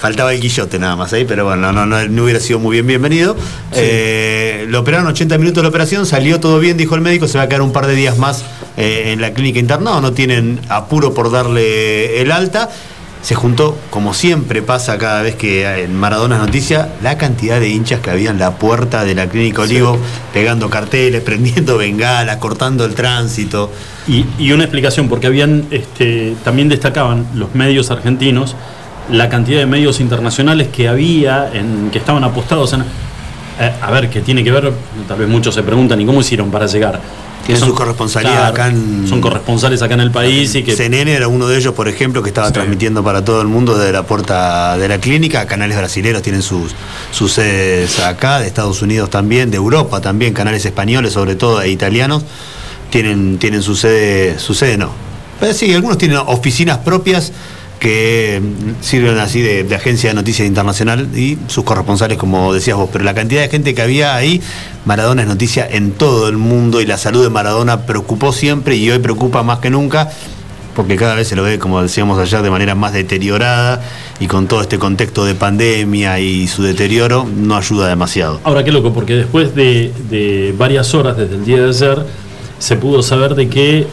[0.00, 2.86] Faltaba el guillote nada más ahí, pero bueno, no, no, no hubiera sido muy bien
[2.86, 3.36] bienvenido.
[3.72, 7.36] Eh, lo operaron 80 minutos de la operación, salió todo bien, dijo el médico, se
[7.36, 8.44] va a quedar un par de días más
[8.76, 12.70] eh, en la clínica internado, no tienen apuro por darle el alta.
[13.22, 17.68] Se juntó, como siempre pasa cada vez que en Maradona es noticia, la cantidad de
[17.68, 19.98] hinchas que había en la puerta de la clínica Olivo,
[20.32, 23.72] pegando carteles, prendiendo bengalas, cortando el tránsito.
[24.06, 28.54] Y, y una explicación, porque habían, este, también destacaban los medios argentinos
[29.10, 32.80] la cantidad de medios internacionales que había, en, que estaban apostados en...
[32.82, 34.72] eh, a ver, que tiene que ver,
[35.06, 37.00] tal vez muchos se preguntan, ¿y cómo hicieron para llegar?
[37.46, 37.74] Tienen Son-
[38.44, 40.76] acá en- Son corresponsales acá en el país y que...
[40.76, 42.52] CNN era uno de ellos, por ejemplo, que estaba Sí.
[42.52, 45.46] transmitiendo para todo el mundo desde la puerta de la clínica.
[45.46, 46.74] Canales brasileños tienen sus,
[47.10, 51.70] sus sedes acá, de Estados Unidos también, de Europa también, canales españoles sobre todo, e
[51.70, 52.24] italianos,
[52.90, 54.90] tienen, tienen su sede, su sede no.
[55.40, 57.32] Pero sí, algunos tienen oficinas propias
[57.78, 58.42] que
[58.80, 62.90] sirven así de, agencia de noticias internacional y sus corresponsales, como decías vos.
[62.92, 64.40] Pero la cantidad de gente que había ahí,
[64.84, 68.90] Maradona es noticia en todo el mundo y la salud de Maradona preocupó siempre y
[68.90, 70.10] hoy preocupa más que nunca
[70.78, 73.82] porque cada vez se lo ve, como decíamos ayer, de manera más deteriorada
[74.20, 78.40] y con todo este contexto de pandemia y su deterioro no ayuda demasiado.
[78.44, 82.06] Ahora qué loco, porque después de, de varias horas desde el día de ayer,
[82.60, 83.88] se pudo saber de que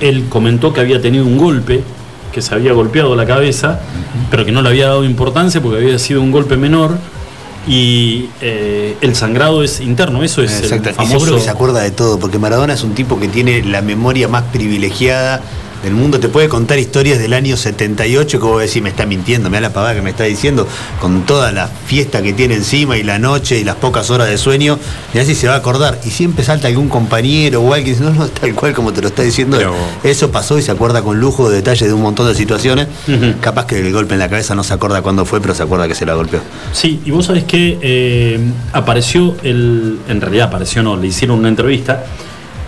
[0.00, 1.82] él comentó que había tenido un golpe,
[2.32, 3.80] que se había golpeado la cabeza,
[4.30, 6.96] pero que no le había dado importancia porque había sido un golpe menor.
[7.68, 10.88] Y eh, el sangrado es interno, eso es Exacto.
[10.88, 11.18] el Y famoso.
[11.20, 14.28] seguro que se acuerda de todo, porque Maradona es un tipo que tiene la memoria
[14.28, 15.42] más privilegiada
[15.82, 16.20] del mundo.
[16.20, 19.62] Te puede contar historias del año 78 que vos decís, me está mintiendo, me da
[19.62, 20.66] la pavada que me está diciendo,
[21.00, 24.38] con toda la fiesta que tiene encima y la noche y las pocas horas de
[24.38, 24.78] sueño,
[25.14, 26.00] y así se va a acordar.
[26.04, 29.22] Y siempre salta algún compañero o alguien, no, no, tal cual como te lo está
[29.22, 29.56] diciendo.
[29.56, 32.86] Pero- Eso pasó y se acuerda con lujo de detalle de un montón de situaciones.
[33.40, 35.88] Capaz que el golpe en la cabeza no se acuerda cuándo fue, pero se acuerda
[35.88, 36.40] que se la golpeó.
[36.72, 38.38] Sí, y vos sabés que eh,
[38.72, 39.98] apareció el.
[40.08, 42.04] En realidad apareció, no, le hicieron una entrevista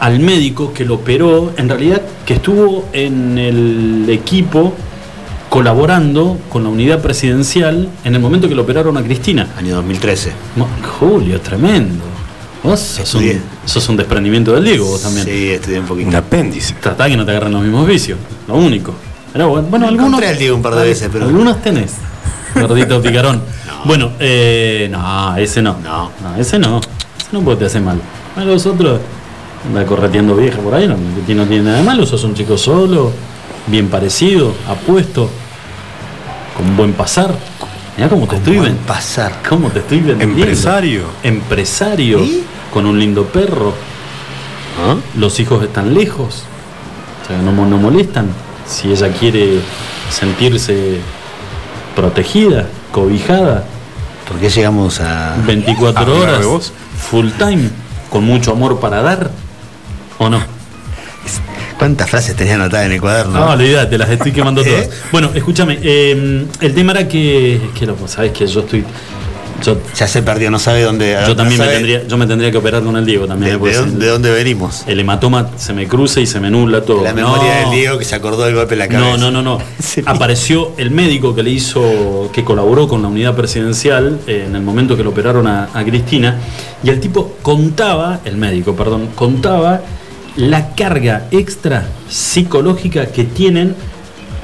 [0.03, 4.75] al médico que lo operó, en realidad que estuvo en el equipo
[5.49, 9.49] colaborando con la unidad presidencial en el momento que lo operaron a Cristina.
[9.57, 10.33] Año 2013.
[10.57, 10.67] Mo-
[10.99, 12.03] Julio, tremendo.
[12.65, 15.25] Vos sos un, sos un desprendimiento del Diego, vos también.
[15.27, 16.09] Sí, estudié un poquito.
[16.09, 16.75] Un apéndice.
[16.81, 18.95] Tratá que no te agarren los mismos vicios, lo único.
[19.33, 20.07] Pero bueno, bueno algunos.
[20.09, 21.93] Encontré al Diego un par de veces, pero- Algunos tenés.
[22.55, 23.41] Gordito picarón.
[23.85, 25.77] Bueno, eh, no, ese no.
[25.83, 26.11] No.
[26.39, 26.79] ese no.
[26.79, 28.01] Ese no puede te hacer mal.
[28.37, 29.01] A los otros,
[29.67, 32.07] anda correteando vieja por ahí, no, no tiene nada de malo.
[32.07, 33.13] Sos un chico solo,
[33.67, 35.29] bien parecido, apuesto,
[36.57, 37.35] con buen pasar.
[37.97, 39.41] Mirá cómo te estoy Buen pasar.
[39.49, 40.39] ¿Cómo te estoy vendiendo?
[40.39, 41.03] Empresario.
[41.23, 42.21] Empresario.
[42.21, 42.45] ¿Y?
[42.73, 43.75] Con un lindo perro.
[44.81, 44.97] ¿Ah?
[45.17, 46.45] Los hijos están lejos.
[47.23, 48.29] O sea, no, no molestan.
[48.67, 49.61] Si ella quiere
[50.11, 51.01] sentirse
[51.95, 53.65] protegida, cobijada,
[54.29, 55.37] ¿Por qué llegamos a.?
[55.47, 57.69] 24 ¿Hablar de horas, full time,
[58.11, 59.31] con mucho amor para dar,
[60.23, 60.41] ¿o no?
[61.79, 63.39] ¿Cuántas frases tenía anotadas en el cuaderno?
[63.41, 64.65] No, olvídate, las estoy quemando ¿Eh?
[64.65, 64.89] todas.
[65.11, 68.85] Bueno, escúchame, eh, el tema era que, que lo, sabes que yo estoy,
[69.65, 71.17] yo, Ya se perdió, no sabe dónde.
[71.23, 73.53] yo no también me sabe tendría, yo me tendría que operar con el Diego también.
[73.61, 74.85] de dónde, el- de dónde venimos?
[74.87, 77.03] el hematoma se me cruza y se me nubla todo.
[77.03, 77.71] La memoria No.
[77.71, 79.17] del Diego que se acordó del golpe en la cabeza.
[79.17, 79.59] No, no, no, no.
[79.83, 80.03] Sí.
[80.07, 84.63] Apareció el médico que le hizo, que colaboró con la unidad presidencial eh, en el
[84.63, 86.39] momento que lo operaron a, a Cristina,
[86.85, 89.81] y el tipo contaba, el médico, perdón, contaba
[90.37, 93.75] la carga extra psicológica que tienen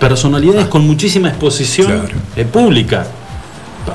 [0.01, 2.09] personalidades con muchísima exposición Claro.
[2.37, 3.07] eh, pública.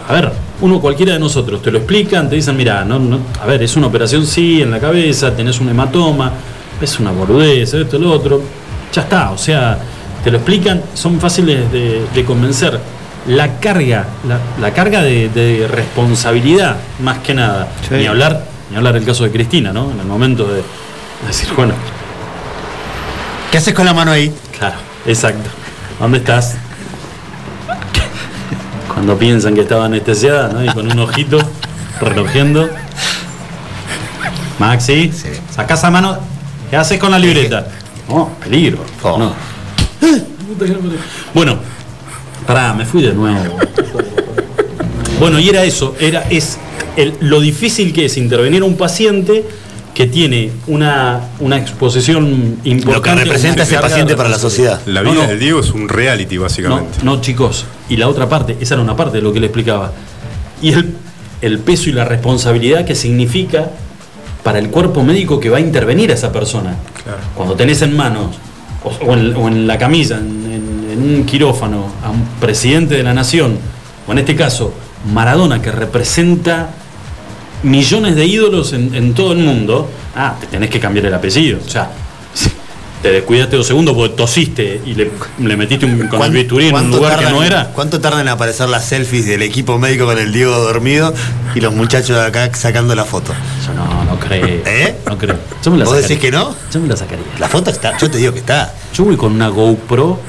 [0.08, 3.46] A ver, uno cualquiera de nosotros te lo explican, te dicen, mira, no, no, a
[3.46, 6.32] ver, es una operación sí en la cabeza, tenés un hematoma,
[6.82, 8.42] es una boludez, esto, lo otro.
[8.92, 9.78] Ya está, o sea,
[10.24, 12.80] te lo explican, son fáciles de, de convencer.
[13.28, 17.70] La carga, la, la carga de, de responsabilidad, más que nada.
[17.88, 17.96] Sí.
[17.96, 19.92] Ni hablar, ni hablar el caso de Cristina, ¿no?
[19.92, 20.62] En el momento de
[21.28, 21.74] decir, bueno,
[23.52, 24.34] ¿Qué haces con la mano ahí?
[24.58, 25.48] Claro, exacto.
[26.00, 26.56] ¿Dónde estás?
[28.92, 30.64] Cuando piensan que estaba anestesiada, ¿no?
[30.66, 31.38] Y con un ojito,
[32.02, 32.68] relojeando.
[34.60, 35.30] Maxi, Sí.
[35.54, 36.18] saca esa mano.
[36.70, 37.68] ¿Qué haces con la libreta?
[38.10, 38.80] No, peligro.
[39.04, 39.18] Oh.
[39.20, 39.34] No.
[41.34, 41.58] Bueno,
[42.48, 43.58] pará, me fui de nuevo.
[45.20, 46.58] Bueno, y era eso, era, es
[46.96, 49.46] el- lo difícil que es intervenir a un paciente
[49.94, 52.94] que tiene una, una exposición importante.
[52.96, 54.82] Lo que representa ese paciente para la sociedad.
[54.88, 55.30] La No, vida no.
[55.30, 57.00] del Diego es un reality, No, básicamente.
[57.04, 57.66] no, chicos.
[57.90, 59.92] Y la otra parte, esa era una parte de lo que le explicaba.
[60.62, 60.96] Y el,
[61.42, 63.70] el peso y la responsabilidad que significa
[64.44, 66.76] para el cuerpo médico que va a intervenir a esa persona.
[67.04, 67.20] Claro.
[67.36, 68.36] Cuando tenés en manos,
[68.84, 72.96] o, o en, o en la camilla, en, en- en un quirófano, a un presidente
[72.96, 73.58] de la nación,
[74.08, 74.74] o en este caso,
[75.14, 76.70] Maradona, que representa
[77.64, 81.60] millones de ídolos en, en todo el mundo, ah, te tenés que cambiar el apellido.
[81.66, 81.90] O sea,
[83.02, 86.68] te descuidaste dos segundos porque tosiste y le, le metiste un, con el ¿Cuán- bisturí
[86.70, 87.68] en un lugar que tardan- no era.
[87.74, 91.14] ¿Cuánto tardan en aparecer las selfies del equipo médico con el Diego dormido
[91.54, 93.34] y los muchachos de acá sacando la foto?
[93.68, 94.46] Yo no, no creo.
[94.66, 94.96] ¿Eh?
[95.06, 95.36] No creo.
[95.62, 96.08] Yo me la ¿Vos sacaría.
[96.16, 96.56] decís que no?
[96.72, 97.26] Yo me la sacaría.
[97.40, 98.74] La foto está, yo te digo que está.
[98.94, 100.20] Yo voy con una GoPro.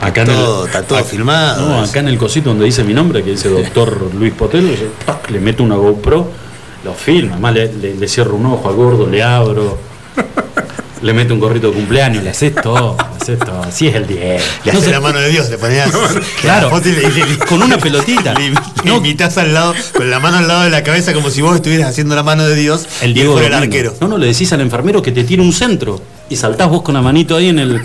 [0.00, 1.68] Acá todo- en el, está todo acá- filmado.
[1.68, 4.86] No, acá en el cosito donde dice mi nombre, que dice doctor Luis Potelo, yo,
[5.04, 5.28] ¡pac!
[5.30, 6.30] le meto una GoPro,
[6.84, 9.78] lo filma, además le, le- le cierro un ojo al gordo, le abro,
[11.02, 13.62] le meto un gorrito de cumpleaños, le haces todo, le haces todo.
[13.62, 14.42] Así es el 10.
[14.64, 15.90] Le No haces la mano de Dios, le ponías
[16.40, 16.70] Claro.
[16.70, 18.34] la le- Con una pelotita.
[18.34, 18.50] Le,
[18.84, 19.00] No.
[19.36, 22.14] al lado, con la mano al lado de la cabeza como si vos estuvieras haciendo
[22.16, 23.94] la mano de Dios El Diego fuera el arquero.
[24.00, 26.94] No, no, le decís al enfermero que te tire un centro y saltás vos con
[26.94, 27.80] la manito ahí en el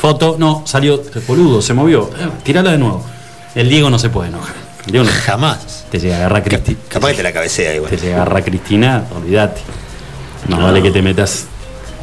[0.00, 0.36] foto.
[0.38, 2.10] No, salió boludo, se movió.
[2.42, 3.04] Tirala de nuevo.
[3.54, 4.54] El Diego no se puede enojar.
[5.24, 5.84] Jamás.
[5.90, 6.78] te llega a agarrar Cristina.
[6.88, 7.90] Capaz que te la cabecea igual.
[7.90, 9.60] Te llega a agarrar Cristina, olvídate.
[10.48, 11.46] No, vale que te metas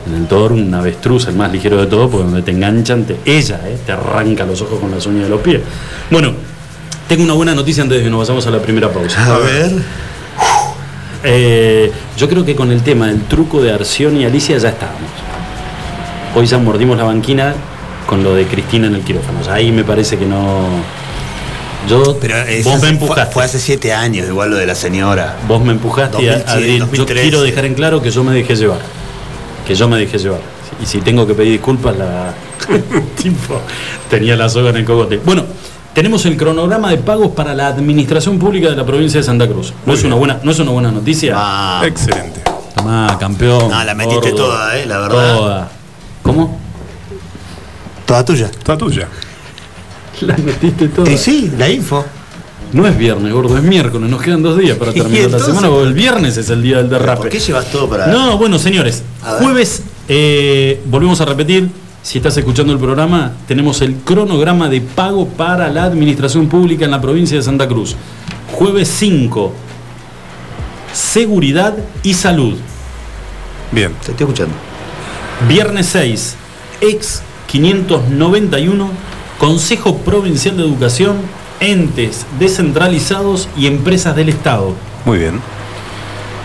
[0.06, 3.18] en el toro un avestruz, el más ligero de todo, porque donde te enganchan, te-
[3.26, 5.62] ella eh, te arranca los ojos con las uñas de los pies.
[6.12, 6.34] Bueno,
[7.08, 9.34] tengo una buena noticia antes de que nos vayamos a la primera pausa.
[9.34, 9.72] A ver.
[11.24, 15.10] Eh, yo creo que con el tema del truco de Arción y Alicia ya estábamos.
[16.36, 17.54] Hoy ya mordimos la banquina
[18.08, 19.40] con lo de Cristina en el quirófano.
[19.40, 20.66] O sea, ahí me parece que no.
[21.90, 23.34] Yo, Pero es vos hace- me empujaste.
[23.34, 25.38] fue hace siete años, igual lo de la señora.
[25.48, 27.22] Vos me empujaste a- a, 2007, decir, yo 2013.
[27.22, 28.80] quiero dejar en claro que yo me dejé llevar.
[29.68, 30.40] Que yo me dejé llevar.
[30.82, 32.34] Y si tengo que pedir disculpas, la.
[33.22, 33.60] tipo,
[34.10, 35.18] tenía la soga en el cogote.
[35.24, 35.44] Bueno,
[35.94, 39.72] tenemos el cronograma de pagos para la administración pública de la provincia de Santa Cruz.
[39.72, 40.14] ¿No, Muy es bien.
[40.14, 41.34] una, buena, ¿no es una buena noticia?
[41.36, 42.42] Ah, Excelente.
[42.76, 43.70] Tomá, campeón.
[43.70, 44.46] No, la metiste gordo.
[44.46, 45.36] toda, eh, la verdad.
[45.38, 45.70] Toda.
[46.24, 46.60] ¿Cómo?
[48.06, 48.50] toda tuya.
[48.64, 49.08] Toda tuya.
[50.28, 51.12] La metiste toda.
[51.12, 52.06] Y sí, la info.
[52.72, 54.10] No es viernes, gordo, es miércoles.
[54.10, 55.70] Nos quedan dos días para ¿Y terminar la semana.
[55.70, 57.22] porque El viernes es el día del derrape.
[57.22, 58.08] ¿Por qué llevas todo para.?
[58.08, 61.70] No, bueno, señores, jueves, eh, volvemos a repetir,
[62.02, 66.92] si estás escuchando el programa, tenemos el cronograma de pago para la administración pública en
[66.92, 67.96] la provincia de Santa Cruz.
[68.54, 69.54] Jueves 5,
[70.94, 72.56] seguridad y salud.
[73.72, 73.92] Bien.
[74.04, 74.56] Te estoy escuchando.
[75.48, 76.36] Viernes 6,
[76.82, 78.90] ex 591,
[79.54, 81.18] Consejo Provincial de Educación,
[81.60, 84.74] entes descentralizados y empresas del Estado.
[85.04, 85.42] Muy bien.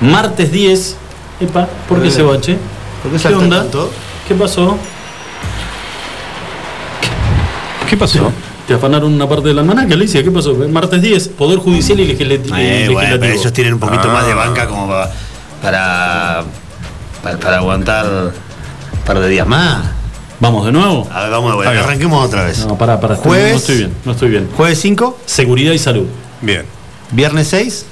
[0.01, 0.97] Martes 10,
[1.39, 2.59] epa, ¿por qué Eh, se bache?
[3.01, 3.61] ¿por qué ¿Qué onda?
[3.63, 3.89] tanto?
[4.27, 4.77] ¿Qué pasó?
[7.89, 8.33] ¿Qué pasó?
[8.67, 10.55] Te afanaron una parte del almanaque, Alicia, ¿qué pasó?
[10.69, 12.95] Martes 10, Poder Judicial y legislati- Eh, Legislativo.
[12.95, 14.13] bueno, pero ellos tienen un poquito Ah.
[14.13, 15.09] más de banca como pa-
[15.63, 16.43] para,
[17.23, 19.85] para, para aguantar un par de días más.
[20.41, 21.07] Vamos de nuevo.
[21.13, 21.69] A ver, vamos, va.
[21.71, 22.65] arranquemos otra vez.
[22.67, 23.53] No, pará, pará, estoy- Jueves.
[23.53, 24.49] no estoy bien, no estoy bien.
[24.57, 26.07] Jueves 5, Seguridad y salud.
[26.43, 26.63] Bien.
[27.11, 27.87] viernes 6,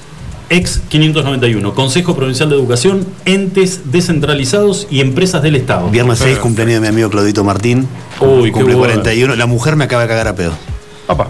[0.49, 5.89] Ex 591, Consejo Provincial de Educación, entes descentralizados y empresas del Estado.
[5.91, 6.43] viernes 6, Perfecto.
[6.45, 7.89] cumpleaños de mi amigo Claudito Martín.
[8.21, 8.93] Uy, qué cumple bueno.
[8.95, 9.35] 41.
[9.35, 10.53] La mujer me acaba de cagar a pedo.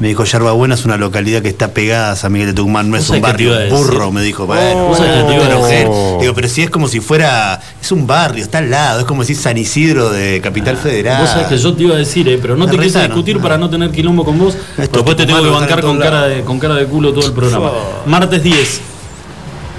[0.00, 2.90] Me dijo, Yerba Buena es una localidad que está pegada a San Miguel de Tucumán,
[2.90, 3.52] no es ¿Vos un barrio.
[3.70, 4.46] Burro, me dijo.
[4.46, 5.74] Bueno, ¿Vos sabés qué te iba a te enojé.
[5.74, 5.88] decir?
[6.20, 7.60] Digo, pero si es como si fuera.
[7.80, 9.00] Es un barrio, está al lado.
[9.00, 11.20] Es como decir San Isidro de Capital Federal.
[11.22, 13.42] Vos sabés que yo te iba a decir, eh, pero no te quise discutir Ah.
[13.42, 14.54] para no tener quilombo con vos.
[14.78, 17.32] Estos Después te tengo que bancar con cara, de, con cara de culo todo el
[17.32, 17.70] programa.
[18.06, 18.80] Martes 10,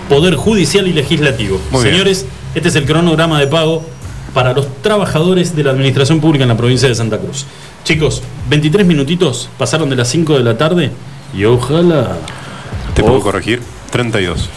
[0.10, 1.60] Poder Judicial y Legislativo.
[1.72, 1.96] Muy bien.
[1.96, 3.84] Señores, este es el cronograma de pago
[4.38, 7.48] para los trabajadores de la Administración Pública en la provincia de Santa Cruz.
[7.84, 8.22] Chicos,
[8.52, 10.92] 23 minutitos pasaron de las 5 de la tarde
[11.36, 12.18] y ojalá.
[12.94, 13.24] ¿Te puedo Ojo.
[13.24, 13.64] corregir?
[13.90, 14.48] 32.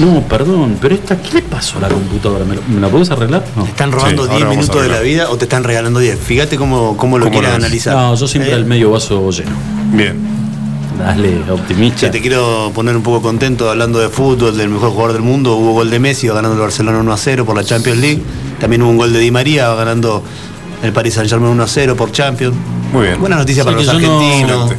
[0.00, 2.44] No, perdón, pero esta, ¿qué le pasó a la computadora?
[2.44, 3.42] ¿Me, lo- me la podés arreglar?
[3.56, 3.64] No.
[3.64, 5.98] ¿Te están robando Sí, 10 ahora vamos minutos de la vida o te están regalando
[6.00, 6.18] 10?
[6.18, 7.94] Fíjate cómo, cómo lo ¿Cómo quieras analizar.
[7.96, 8.56] No, yo siempre ¿Eh?
[8.56, 9.52] el medio vaso lleno.
[9.94, 10.39] Bien.
[11.04, 11.98] Dale, optimista.
[12.00, 15.56] Che, te quiero poner un poco contento hablando de fútbol, del mejor jugador del mundo.
[15.56, 18.22] Hubo gol de Messi, va ganando el Barcelona 1 a 0 por la Champions League.
[18.60, 20.22] También hubo un gol de Di María, va ganando
[20.82, 22.54] el Paris Saint Germain 1 a 0 por Champions.
[22.92, 23.20] Muy bien.
[23.20, 24.72] Buena noticia Sí, para los no- argentinos.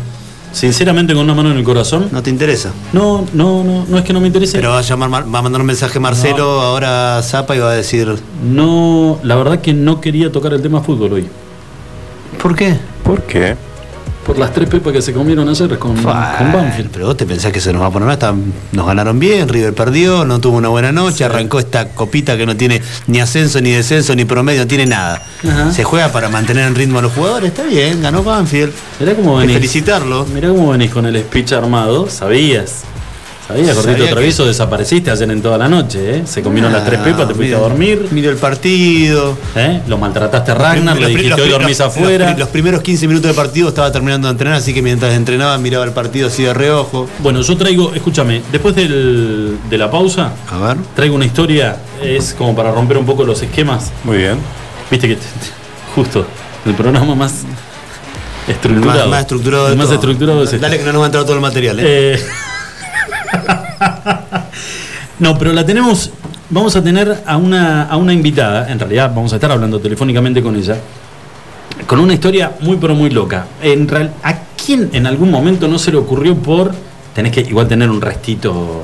[0.53, 2.09] Sinceramente, con una mano en el corazón.
[2.11, 2.71] No te interesa.
[2.91, 4.57] No, no, no, no es que no me interese.
[4.57, 7.59] Pero va a llamar, Mar- va a mandar un mensaje Marcelo ahora a Zapa y
[7.59, 8.17] va a decir.
[8.43, 11.27] No, la verdad que no quería tocar el tema fútbol hoy.
[12.41, 12.77] ¿Por qué?
[13.03, 13.55] ¿Por qué?
[14.25, 16.89] Por las tres pepas que se comieron ayer con, con Banfield.
[16.93, 18.09] Pero vos te pensás que se nos va a poner.
[18.09, 18.33] Está-
[18.71, 22.55] Nos ganaron bien, River perdió, no tuvo una buena noche, arrancó esta copita que no
[22.55, 25.23] tiene ni ascenso, ni descenso, ni promedio, no tiene nada.
[25.47, 25.71] Ajá.
[25.71, 28.71] Se juega para mantener en ritmo a los jugadores, está bien, ganó Banfield.
[28.99, 29.55] Mirá cómo Hay venís.
[29.61, 30.25] felicitarlo.
[30.27, 32.07] Mirá cómo venís con el speech armado.
[32.09, 32.83] Sabías.
[33.51, 36.21] Sabías, Gordito Sabía que- desapareciste ayer en toda la noche, ¿eh?
[36.25, 38.07] Se comieron las tres pepas, te fuiste a Ah, Mira- dormir.
[38.11, 39.37] Miró el partido.
[39.55, 39.81] ¿eh?
[39.87, 42.29] Lo maltrataste a Ragnar, le Los- dijiste los- hoy dormís los- afuera.
[42.31, 45.57] Los, los primeros 15 minutos de partido estaba terminando de entrenar, así que mientras entrenaba
[45.57, 47.07] miraba el partido así de reojo.
[47.19, 50.77] Bueno, yo traigo, escúchame, después del- de la pausa, A ver.
[50.95, 53.91] traigo una historia, es como para romper un poco los esquemas.
[54.03, 54.37] Muy bien.
[54.89, 55.17] Viste que
[55.95, 56.25] justo
[56.65, 57.33] el programa más
[58.47, 58.99] estructurado.
[59.01, 59.95] Más, más estructurado de El más todo.
[59.95, 60.59] estructurado es este.
[60.59, 61.83] Dale que no nos va a entrar todo el material, ¿eh?
[62.15, 62.19] Eh,
[65.19, 66.11] no, pero la tenemos.
[66.49, 70.41] Vamos a tener a una, a una invitada, en realidad vamos a estar hablando telefónicamente
[70.41, 70.75] con ella,
[71.87, 73.45] con una historia muy pero muy loca.
[73.61, 76.71] En real, ¿A quién en algún momento no se le ocurrió por.
[77.15, 78.83] Tenés que igual tener un restito.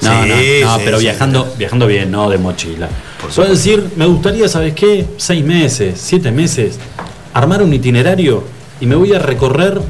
[0.00, 0.34] No, Sí, no,
[0.66, 1.04] no, sí, pero sí.
[1.04, 2.88] viajando, viajando bien, no de mochila.
[3.20, 5.06] Por Puedo decir, me gustaría, ¿sabes qué?
[5.16, 6.78] Seis meses, siete meses,
[7.34, 8.44] armar un itinerario
[8.80, 9.80] y me voy a recorrer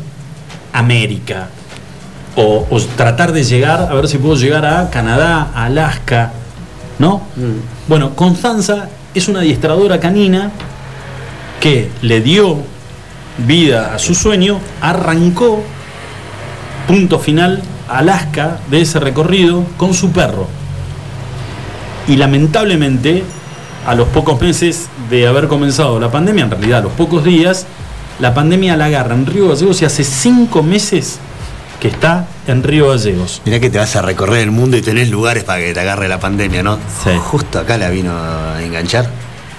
[0.72, 1.48] América.
[2.40, 6.31] O, o tratar de llegar, a ver si puedo llegar a Canadá, a Alaska,
[7.01, 7.22] ¿no?
[7.88, 10.53] Bueno, Constanza es una adiestradora canina
[11.61, 12.59] que le dio
[13.38, 15.62] vida a su sueño, arrancó,
[16.87, 20.46] punto final, Alaska de ese recorrido con su perro.
[22.07, 23.24] Y lamentablemente,
[23.87, 27.66] a los pocos meses de haber comenzado la pandemia, en realidad a los pocos días,
[28.20, 31.18] la pandemia la agarra en Río Gallegos y hace cinco meses
[31.81, 33.43] que está en Río Gallegos.
[33.45, 36.09] Mirá que te vas a recorrer el mundo y tenés lugares para que te agarre
[36.09, 36.77] la pandemia, ¿no?
[37.05, 37.11] Sí.
[37.19, 39.09] Justo acá la vino a enganchar.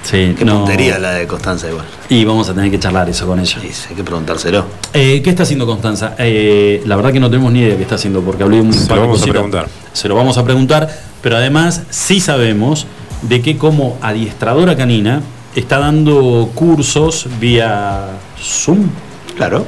[0.02, 1.86] Sí, Qué no- puntería la de Constanza igual.
[2.08, 3.58] Y vamos a tener que charlar eso con ella.
[3.62, 4.66] Sí, hay que preguntárselo.
[4.94, 6.16] Eh, ¿Qué está haciendo Constanza?
[6.18, 8.74] Eh, la verdad que no tenemos ni idea de qué está haciendo, porque hablé un
[8.74, 9.34] Se par lo de vamos a cositas.
[9.34, 9.68] preguntar.
[9.94, 10.90] Se lo vamos a preguntar,
[11.22, 12.88] pero además sí sabemos
[13.24, 15.22] de que como adiestradora canina
[15.56, 18.06] está dando cursos vía
[18.42, 18.88] Zoom.
[19.36, 19.66] Claro.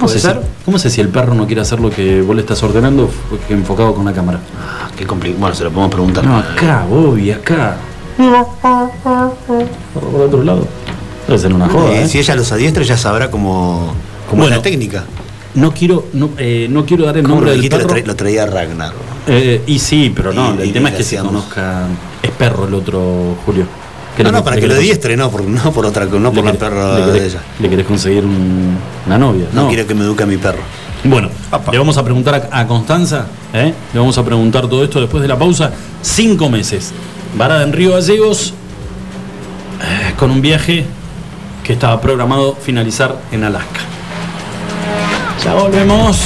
[0.00, 0.28] ¿Cómo sé, si,
[0.64, 3.10] ¿Cómo sé si el perro no quiere hacer lo que vos le estás ordenando
[3.50, 4.40] enfocado con la cámara?
[4.58, 5.40] Ah, qué complicado.
[5.40, 6.24] Bueno, se lo podemos preguntar.
[6.24, 7.76] No, acá, Bobby, acá.
[9.94, 10.66] Por otro lado.
[11.26, 12.08] Debe ser una joda, Eh, ¿eh?
[12.08, 13.92] Si ella los adiestra, ya sabrá cómo,
[14.28, 15.04] cómo Bueno, es la técnica.
[15.54, 17.62] No quiero, no, eh, no quiero dar el ¿Cómo nombre del?
[17.62, 17.86] Lo, perro.
[17.88, 18.92] traía, lo traía Ragnar.
[19.26, 21.86] Eh, y sí, pero no, Y- el y tema es que se conozca.
[22.22, 23.66] Es perro el otro, Julio.
[24.20, 26.52] ¿Qué No, no, para que lo adiestre, no por, no por otra no por la
[26.52, 27.40] perra le de ella.
[27.58, 29.68] Le querés conseguir un- una novia, No, ¿no?
[29.68, 30.60] quiero que me eduque a mi perro.
[31.04, 31.30] Bueno,
[31.72, 33.72] le vamos a preguntar a, a Constanza, ¿eh?
[33.94, 35.72] le vamos a preguntar todo esto después de la pausa.
[36.02, 36.92] Cinco meses,
[37.34, 38.52] varada en Río Gallegos,
[39.82, 40.84] eh, con un viaje
[41.64, 43.80] que estaba programado finalizar en Alaska.
[45.42, 46.18] Ya volvemos.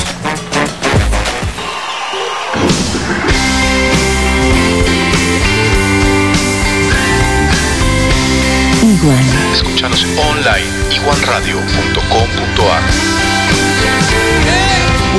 [9.54, 12.82] Escúchanos online iguanradio.com.ar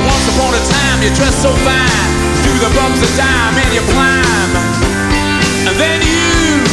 [0.04, 1.96] Once upon a time you dressed so fine
[2.60, 4.52] the bumps of time and you climb
[5.68, 6.64] And then you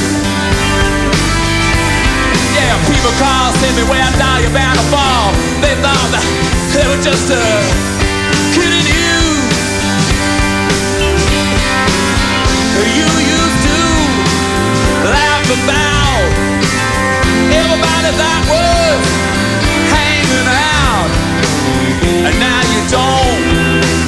[2.56, 5.32] Yeah, people call, say me where down you're bound to fall.
[5.60, 6.24] They thought that
[6.72, 7.40] they were just uh,
[8.54, 9.16] kidding you.
[12.94, 13.80] You used to
[15.10, 16.03] laugh about
[17.54, 19.06] Everybody that was
[19.94, 21.12] hanging out
[22.26, 23.44] and now you don't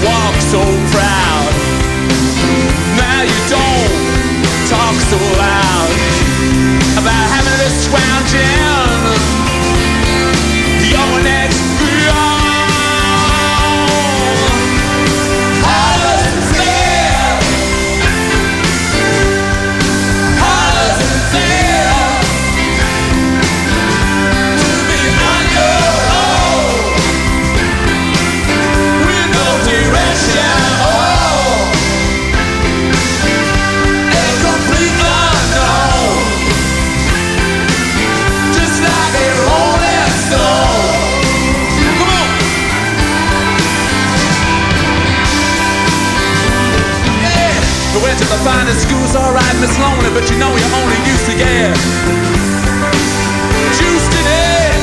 [0.01, 1.51] walk so proud.
[2.97, 3.93] Now you don't
[4.65, 5.89] talk so loud
[6.97, 9.34] about having to scrounge
[49.65, 51.73] Miss Lonely, but you know you're only used to get
[53.73, 54.77] juiced in it.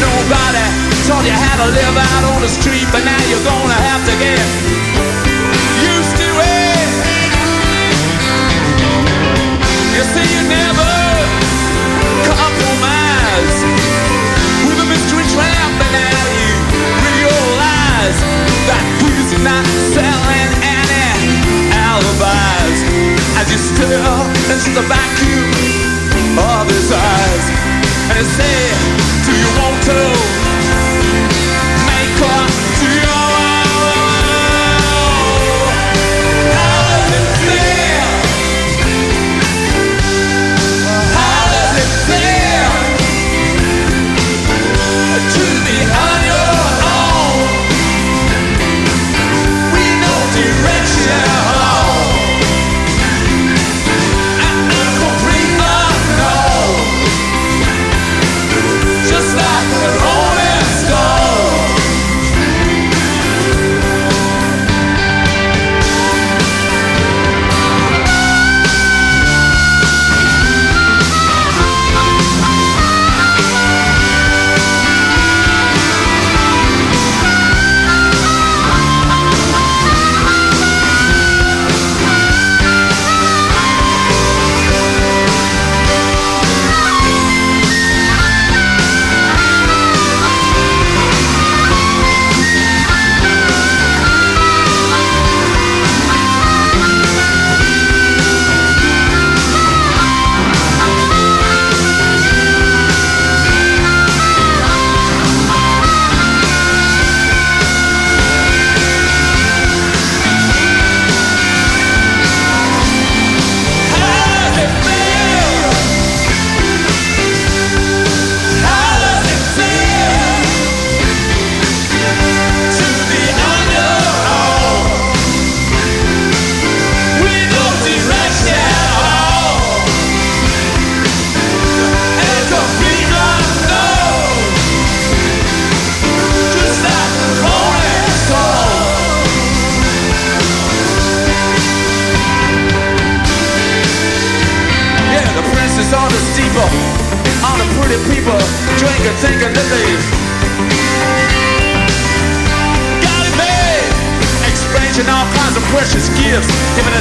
[0.00, 0.64] Nobody
[1.04, 4.16] taught you how to live out on the street, but now you're gonna have to
[4.16, 4.65] get
[23.46, 25.46] as you stare into the vacuum
[26.38, 27.44] of his eyes
[28.10, 28.58] and he say,
[29.24, 29.98] Do you want to
[31.86, 32.95] make up to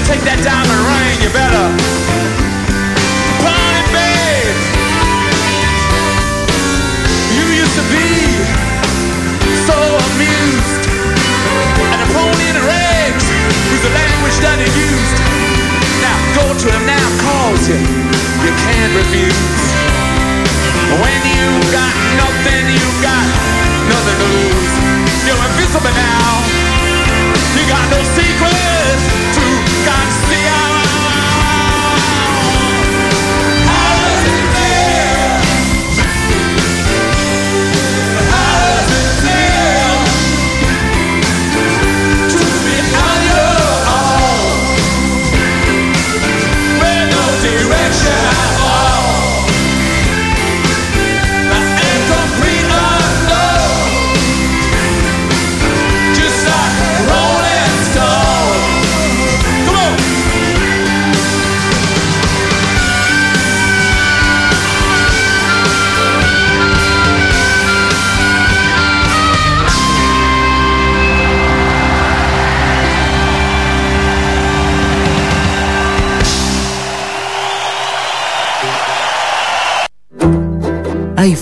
[0.05, 0.64] take that diamond